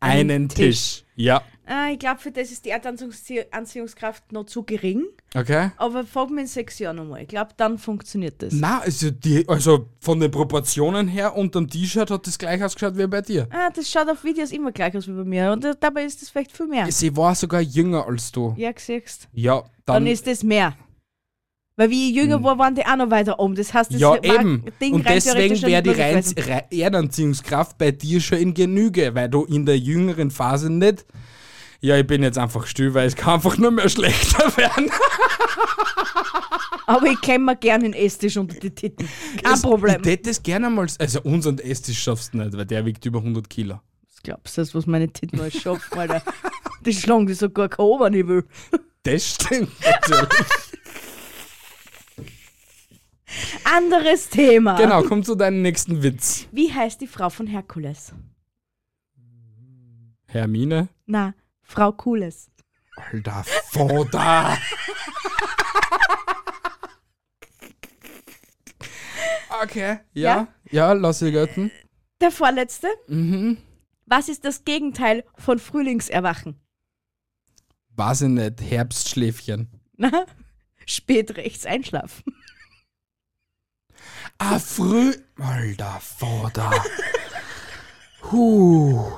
Einen 0.00 0.30
Einen 0.30 0.48
Tisch. 0.50 0.56
Tisch. 0.56 1.04
Ja. 1.16 1.42
Ah, 1.70 1.90
ich 1.92 1.98
glaube, 1.98 2.18
für 2.18 2.30
das 2.30 2.50
ist 2.50 2.64
die 2.64 2.70
Erdanziehungskraft 2.70 4.32
noch 4.32 4.46
zu 4.46 4.62
gering. 4.62 5.04
Okay? 5.34 5.70
Aber 5.76 6.04
frag 6.04 6.30
mich 6.30 6.40
in 6.40 6.46
sechs 6.46 6.78
Jahren 6.78 6.96
nochmal. 6.96 7.20
Ich 7.22 7.28
glaube, 7.28 7.50
dann 7.58 7.76
funktioniert 7.76 8.40
das. 8.40 8.54
Na, 8.54 8.80
also, 8.80 9.10
die, 9.10 9.46
also 9.46 9.90
von 10.00 10.18
den 10.18 10.30
Proportionen 10.30 11.08
her 11.08 11.36
unterm 11.36 11.68
T-Shirt 11.68 12.10
hat 12.10 12.26
das 12.26 12.38
gleich 12.38 12.64
ausgeschaut 12.64 12.96
wie 12.96 13.06
bei 13.06 13.20
dir. 13.20 13.48
Ah, 13.50 13.68
das 13.68 13.90
schaut 13.90 14.08
auf 14.08 14.24
Videos 14.24 14.50
immer 14.50 14.72
gleich 14.72 14.96
aus 14.96 15.06
wie 15.08 15.12
bei 15.12 15.24
mir. 15.24 15.52
Und 15.52 15.62
äh, 15.66 15.74
dabei 15.78 16.04
ist 16.04 16.22
das 16.22 16.30
vielleicht 16.30 16.56
viel 16.56 16.68
mehr. 16.68 16.90
Sie 16.90 17.14
war 17.14 17.34
sogar 17.34 17.60
jünger 17.60 18.06
als 18.06 18.32
du. 18.32 18.54
Ja, 18.56 18.70
siehst 18.74 19.28
Ja, 19.32 19.62
Dann 19.84 20.04
dann. 20.04 20.06
ist 20.06 20.26
das 20.26 20.42
mehr. 20.42 20.74
Weil 21.76 21.90
wie 21.90 22.08
ich 22.08 22.16
jünger 22.16 22.42
war, 22.42 22.58
waren 22.58 22.74
die 22.74 22.84
auch 22.84 22.96
noch 22.96 23.10
weiter 23.10 23.38
oben. 23.38 23.54
Das 23.54 23.74
heißt, 23.74 23.92
das 23.92 24.00
ja, 24.00 24.16
eben. 24.16 24.64
Ding 24.80 24.94
Und 24.94 25.08
deswegen 25.08 25.60
wäre 25.62 25.82
die 25.82 25.90
Rein 25.90 26.24
Erdanziehungskraft 26.70 27.76
bei 27.76 27.90
dir 27.90 28.20
schon 28.20 28.38
in 28.38 28.54
Genüge, 28.54 29.14
weil 29.14 29.28
du 29.28 29.44
in 29.44 29.66
der 29.66 29.78
jüngeren 29.78 30.30
Phase 30.30 30.72
nicht. 30.72 31.04
Ja, 31.80 31.96
ich 31.96 32.06
bin 32.06 32.22
jetzt 32.24 32.38
einfach 32.38 32.66
still, 32.66 32.92
weil 32.94 33.06
es 33.06 33.14
kann 33.14 33.34
einfach 33.34 33.56
nur 33.56 33.70
mehr 33.70 33.88
schlechter 33.88 34.56
werden. 34.56 34.90
Aber 36.86 37.06
ich 37.06 37.20
klemme 37.20 37.44
mir 37.46 37.56
gerne 37.56 37.84
den 37.84 37.92
Esstisch 37.92 38.36
unter 38.36 38.58
die 38.58 38.70
Titten. 38.70 39.08
Kein 39.42 39.54
Es- 39.54 39.62
Problem. 39.62 40.00
Ich 40.02 40.08
hätte 40.08 40.30
das 40.30 40.42
gerne 40.42 40.70
mal. 40.70 40.86
Also, 40.98 41.20
unseren 41.22 41.58
Esstisch 41.58 42.02
schaffst 42.02 42.34
du 42.34 42.38
nicht, 42.38 42.56
weil 42.56 42.66
der 42.66 42.84
wiegt 42.84 43.04
über 43.04 43.18
100 43.18 43.48
Kilo. 43.48 43.80
Was 44.08 44.22
glaubst 44.22 44.56
du, 44.56 44.60
das, 44.62 44.74
was 44.74 44.86
meine 44.86 45.08
Titten 45.12 45.38
alles 45.40 45.60
schaffen, 45.60 45.98
Alter? 45.98 46.22
Die 46.84 46.92
schlagen 46.92 47.26
die 47.26 47.34
sogar 47.34 47.68
kein 47.68 47.84
Oberniveau. 47.84 48.40
Das 49.04 49.34
stimmt 49.34 49.70
natürlich. 49.84 50.28
Anderes 53.64 54.28
Thema. 54.30 54.76
genau, 54.76 55.02
komm 55.02 55.22
zu 55.22 55.34
deinem 55.34 55.60
nächsten 55.62 56.02
Witz. 56.02 56.48
Wie 56.50 56.72
heißt 56.72 57.00
die 57.00 57.06
Frau 57.06 57.28
von 57.30 57.46
Herkules? 57.46 58.12
Hermine. 60.26 60.88
Na, 61.06 61.34
Frau 61.68 61.92
Cooles. 61.92 62.50
Alter 62.96 63.44
Vater. 63.44 64.58
okay, 69.62 70.00
ja, 70.14 70.48
ja, 70.70 70.92
lass 70.92 71.22
ich 71.22 71.32
gelten. 71.32 71.70
Der 72.20 72.30
vorletzte. 72.30 72.88
Mhm. 73.06 73.58
Was 74.06 74.28
ist 74.28 74.44
das 74.44 74.64
Gegenteil 74.64 75.24
von 75.36 75.58
Frühlingserwachen? 75.58 76.58
Weiß 77.90 78.22
ich 78.22 78.28
nicht, 78.28 78.62
Herbstschläfchen. 78.62 79.70
Na, 79.96 80.24
spät 80.86 81.36
rechts 81.36 81.66
einschlafen. 81.66 82.24
Ah, 84.38 84.58
früh. 84.58 85.14
Alter 85.38 86.00
Vater. 86.00 86.70
Huh. 88.32 89.12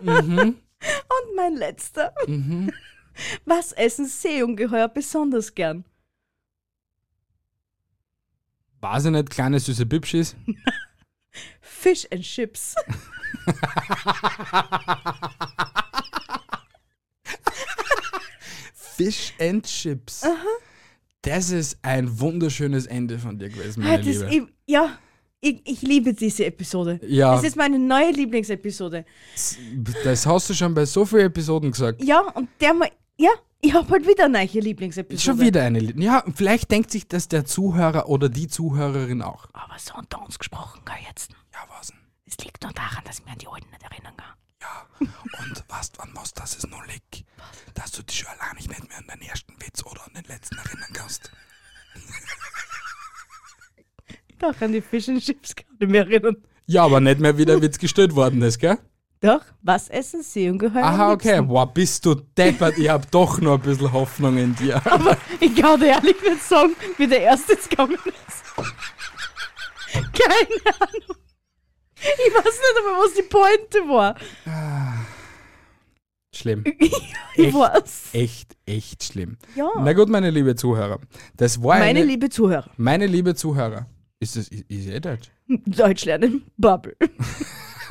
Und 0.00 0.56
mein 1.36 1.54
letzter. 1.56 2.14
Was 3.44 3.72
essen 3.72 4.06
Seeungeheuer 4.06 4.88
besonders 4.88 5.54
gern? 5.54 5.84
Weiß 8.80 9.04
ich 9.06 9.10
nicht, 9.10 9.30
kleine 9.30 9.60
süße 9.60 9.84
Bibschis. 9.86 10.34
Fish 11.60 12.06
and 12.10 12.22
Chips. 12.22 12.74
Fish 18.74 19.32
and 19.38 19.64
Chips. 19.66 20.24
Das 21.22 21.50
ist 21.50 21.78
ein 21.82 22.18
wunderschönes 22.20 22.86
Ende 22.86 23.18
von 23.18 23.38
dir 23.38 23.50
gewesen, 23.50 23.82
Ah, 23.82 23.88
meine 23.88 23.98
das, 24.04 24.22
Liebe. 24.30 24.48
ich, 24.48 24.54
ja, 24.72 24.98
ich, 25.40 25.60
ich 25.64 25.82
liebe 25.82 26.12
diese 26.12 26.44
Episode. 26.44 27.00
Ja. 27.06 27.34
Das 27.34 27.44
ist 27.44 27.56
meine 27.56 27.78
neue 27.78 28.10
Lieblingsepisode. 28.10 29.04
Das 30.04 30.26
hast 30.26 30.50
du 30.50 30.54
schon 30.54 30.74
bei 30.74 30.84
so 30.84 31.04
vielen 31.06 31.26
Episoden 31.26 31.70
gesagt. 31.70 32.02
Ja, 32.04 32.20
und 32.20 32.48
der 32.60 32.74
mal, 32.74 32.90
ja, 33.16 33.30
ich 33.62 33.72
habe 33.72 33.88
halt 33.90 34.06
wieder 34.06 34.26
eine 34.26 34.38
neue 34.38 34.60
Lieblingsepisode. 34.60 35.22
Schon 35.22 35.40
wieder 35.40 35.62
eine. 35.62 35.80
Ja, 35.98 36.24
vielleicht 36.34 36.70
denkt 36.70 36.90
sich 36.90 37.08
das 37.08 37.28
der 37.28 37.44
Zuhörer 37.44 38.08
oder 38.08 38.28
die 38.28 38.48
Zuhörerin 38.48 39.22
auch. 39.22 39.46
Aber 39.52 39.78
so 39.78 39.94
unter 39.94 40.22
uns 40.22 40.38
gesprochen, 40.38 40.82
gell, 40.84 40.96
jetzt. 41.08 41.30
Ja, 41.52 41.60
was 41.68 41.88
denn? 41.88 41.98
Es 42.26 42.38
liegt 42.44 42.62
nur 42.62 42.72
daran, 42.72 43.02
dass 43.04 43.18
ich 43.18 43.24
mich 43.24 43.32
an 43.32 43.38
die 43.38 43.48
Alten 43.48 43.70
nicht 43.70 43.82
erinnern 43.82 44.16
kann. 44.16 44.34
Ja. 44.60 44.86
Und 45.00 45.64
weißt 45.68 45.98
wann 45.98 46.10
was 46.14 46.34
das 46.34 46.54
ist 46.54 46.68
noch 46.68 46.86
liegt? 46.86 47.24
Dass 47.74 47.92
du 47.92 48.02
dich 48.02 48.18
schon 48.18 48.28
allein 48.38 48.56
nicht 48.56 48.68
mehr 48.68 48.78
an 48.78 49.06
den 49.06 49.28
ersten 49.28 49.54
Witz 49.60 49.84
oder 49.84 50.06
an 50.06 50.12
den 50.14 50.24
letzten 50.24 50.58
erinnern 50.58 50.92
kannst. 50.92 51.30
Doch, 54.40 54.60
an 54.60 54.72
die 54.72 54.80
Fish 54.80 55.08
and 55.08 55.22
Chips 55.22 55.54
kann 55.54 55.66
ich 55.78 55.88
mich 55.88 56.00
erinnern. 56.00 56.36
Ja, 56.66 56.84
aber 56.84 57.00
nicht 57.00 57.20
mehr 57.20 57.36
wie 57.38 57.44
der 57.44 57.60
Witz 57.62 57.78
gestellt 57.78 58.14
worden 58.16 58.42
ist, 58.42 58.58
gell? 58.58 58.78
Doch, 59.20 59.42
was 59.60 59.88
essen 59.90 60.22
Seeungeheuer 60.22 60.82
am 60.82 60.94
Aha, 60.94 61.12
okay. 61.12 61.42
Boah, 61.42 61.66
bist 61.70 62.06
du 62.06 62.14
deppert. 62.14 62.78
Ich 62.78 62.88
hab 62.88 63.10
doch 63.10 63.38
noch 63.40 63.54
ein 63.54 63.60
bisschen 63.60 63.92
Hoffnung 63.92 64.38
in 64.38 64.54
dir. 64.56 64.80
Aber 64.90 65.16
ich 65.40 65.54
kann 65.54 65.78
dir 65.78 65.88
ehrlich 65.88 66.16
nicht 66.22 66.42
sagen, 66.42 66.72
wie 66.96 67.06
der 67.06 67.20
erste 67.20 67.52
jetzt 67.52 67.68
gegangen 67.68 67.98
ist. 68.06 68.66
Keine 69.92 70.76
Ahnung. 70.80 71.16
Ich 72.02 72.34
weiß 72.34 72.44
nicht 72.44 72.78
einmal, 72.78 73.02
was 73.04 73.14
die 73.14 73.22
Pointe 73.22 73.78
war. 73.88 74.14
Schlimm. 76.34 76.64
Ich 77.36 77.46
Echt? 77.46 77.54
weiß. 77.54 78.08
Echt, 78.12 78.56
echt 78.66 79.04
schlimm. 79.04 79.38
Ja. 79.54 79.68
Na 79.78 79.92
gut, 79.92 80.08
meine 80.08 80.30
liebe 80.30 80.56
Zuhörer. 80.56 80.98
Das 81.36 81.62
war 81.62 81.78
Meine 81.78 82.00
eine, 82.00 82.04
liebe 82.04 82.28
Zuhörer. 82.28 82.68
meine 82.76 83.06
liebe 83.06 83.34
Zuhörer. 83.36 83.86
Ist 84.20 84.36
das, 84.36 84.48
ist, 84.48 84.64
eh 84.70 85.00
Deutsch? 85.00 85.30
Deutsch 85.48 86.04
lernen, 86.04 86.42
Bubble. 86.58 86.94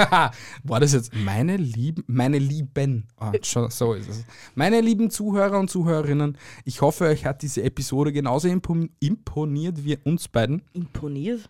War 0.63 0.79
das 0.79 0.93
jetzt 0.93 1.13
meine 1.13 1.57
lieben, 1.57 2.03
meine 2.07 2.37
lieben, 2.37 3.07
ah, 3.17 3.33
so 3.41 3.93
ist 3.95 4.07
es. 4.07 4.23
Meine 4.55 4.79
lieben 4.79 5.09
Zuhörer 5.09 5.59
und 5.59 5.69
Zuhörerinnen, 5.69 6.37
ich 6.63 6.81
hoffe, 6.81 7.05
euch 7.05 7.25
hat 7.25 7.41
diese 7.41 7.63
Episode 7.63 8.13
genauso 8.13 8.47
impon- 8.47 8.91
imponiert 9.01 9.83
wie 9.83 9.97
uns 9.97 10.27
beiden. 10.29 10.61
Imponiert, 10.71 11.49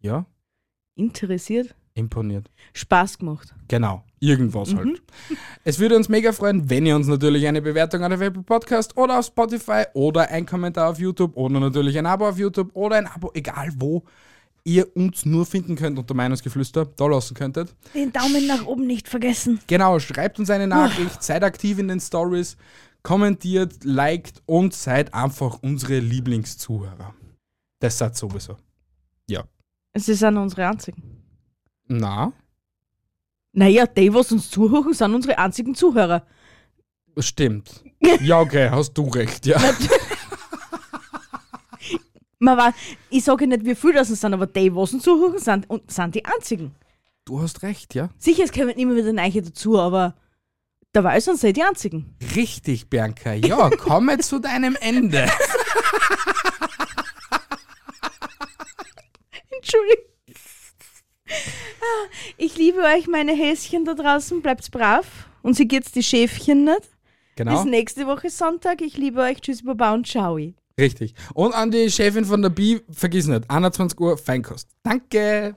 Ja, 0.00 0.26
interessiert, 0.94 1.74
imponiert. 1.98 2.50
Spaß 2.72 3.18
gemacht. 3.18 3.54
Genau, 3.68 4.04
irgendwas 4.20 4.74
halt. 4.74 5.02
Es 5.64 5.78
würde 5.78 5.96
uns 5.96 6.08
mega 6.08 6.32
freuen, 6.32 6.70
wenn 6.70 6.86
ihr 6.86 6.96
uns 6.96 7.06
natürlich 7.06 7.46
eine 7.46 7.60
Bewertung 7.60 8.02
an 8.02 8.10
der 8.10 8.20
Apple 8.20 8.42
Podcast 8.42 8.96
oder 8.96 9.18
auf 9.18 9.26
Spotify 9.26 9.84
oder 9.94 10.30
ein 10.30 10.46
Kommentar 10.46 10.90
auf 10.90 10.98
YouTube 10.98 11.36
oder 11.36 11.60
natürlich 11.60 11.98
ein 11.98 12.06
Abo 12.06 12.28
auf 12.28 12.38
YouTube 12.38 12.70
oder 12.74 12.96
ein 12.96 13.06
Abo, 13.06 13.30
egal 13.34 13.70
wo 13.76 14.04
ihr 14.64 14.94
uns 14.96 15.24
nur 15.24 15.46
finden 15.46 15.76
könnt 15.76 15.98
unter 15.98 16.14
Meinungsgeflüster, 16.14 16.84
da 16.84 17.06
lassen 17.06 17.34
könntet. 17.34 17.74
Den 17.94 18.12
Daumen 18.12 18.46
nach 18.46 18.66
oben 18.66 18.86
nicht 18.86 19.08
vergessen. 19.08 19.60
Genau, 19.66 19.98
schreibt 19.98 20.38
uns 20.38 20.50
eine 20.50 20.66
Nachricht, 20.66 21.22
seid 21.22 21.42
aktiv 21.42 21.78
in 21.78 21.88
den 21.88 22.00
Stories, 22.00 22.56
kommentiert, 23.02 23.84
liked 23.84 24.42
und 24.46 24.74
seid 24.74 25.14
einfach 25.14 25.58
unsere 25.62 25.98
Lieblingszuhörer. 25.98 27.14
Das 27.80 27.96
seid 27.98 28.16
sowieso. 28.16 28.56
Ja. 29.28 29.44
Sie 29.96 30.14
sind 30.14 30.36
unsere 30.36 30.68
einzigen. 30.68 31.17
Na, 31.88 32.32
Naja, 33.52 33.86
die, 33.86 34.12
was 34.12 34.30
uns 34.30 34.50
zuhören, 34.50 34.92
sind 34.94 35.14
unsere 35.14 35.38
einzigen 35.38 35.74
Zuhörer. 35.74 36.26
stimmt. 37.18 37.82
Ja, 38.20 38.40
okay, 38.40 38.68
hast 38.70 38.92
du 38.94 39.08
recht, 39.08 39.44
ja. 39.46 39.60
Man 42.38 42.56
war, 42.56 42.72
ich 43.10 43.24
sage 43.24 43.48
nicht, 43.48 43.64
wie 43.64 43.74
viele 43.74 43.94
das 43.94 44.08
sind, 44.08 44.32
aber 44.32 44.46
die, 44.46 44.72
was 44.72 44.94
uns 44.94 45.02
zuhören, 45.02 45.38
sind, 45.40 45.68
und 45.68 45.90
sind 45.90 46.14
die 46.14 46.24
einzigen. 46.24 46.76
Du 47.24 47.40
hast 47.42 47.62
recht, 47.62 47.96
ja. 47.96 48.10
Sicher, 48.18 48.44
es 48.44 48.52
kommen 48.52 48.70
immer 48.70 48.94
wieder 48.94 49.12
neue 49.12 49.42
dazu, 49.42 49.78
aber 49.80 50.14
dabei 50.92 51.18
sind 51.18 51.40
sie 51.40 51.52
die 51.52 51.64
einzigen. 51.64 52.16
Richtig, 52.36 52.88
Bianca. 52.88 53.32
Ja, 53.34 53.68
komme 53.70 54.18
zu 54.18 54.38
deinem 54.38 54.76
Ende. 54.80 55.26
Entschuldigung. 59.50 60.04
Ah, 61.30 62.08
Ich 62.36 62.56
liebe 62.56 62.80
euch, 62.80 63.06
meine 63.06 63.32
Häschen 63.32 63.84
da 63.84 63.94
draußen. 63.94 64.42
Bleibt 64.42 64.70
brav. 64.70 65.06
Und 65.42 65.54
sie 65.54 65.68
geht's 65.68 65.92
die 65.92 66.02
Schäfchen 66.02 66.64
nicht. 66.64 66.88
Genau. 67.36 67.52
Bis 67.56 67.64
nächste 67.64 68.06
Woche 68.06 68.30
Sonntag. 68.30 68.80
Ich 68.80 68.96
liebe 68.96 69.20
euch. 69.20 69.40
Tschüss, 69.40 69.64
Baba 69.64 69.94
und 69.94 70.06
Ciao. 70.06 70.38
Richtig. 70.78 71.14
Und 71.34 71.54
an 71.54 71.70
die 71.70 71.90
Chefin 71.90 72.24
von 72.24 72.42
der 72.42 72.50
Bi, 72.50 72.80
vergiss 72.90 73.26
nicht, 73.26 73.48
21 73.50 73.98
Uhr 74.00 74.16
Feinkost. 74.16 74.68
Danke. 74.82 75.56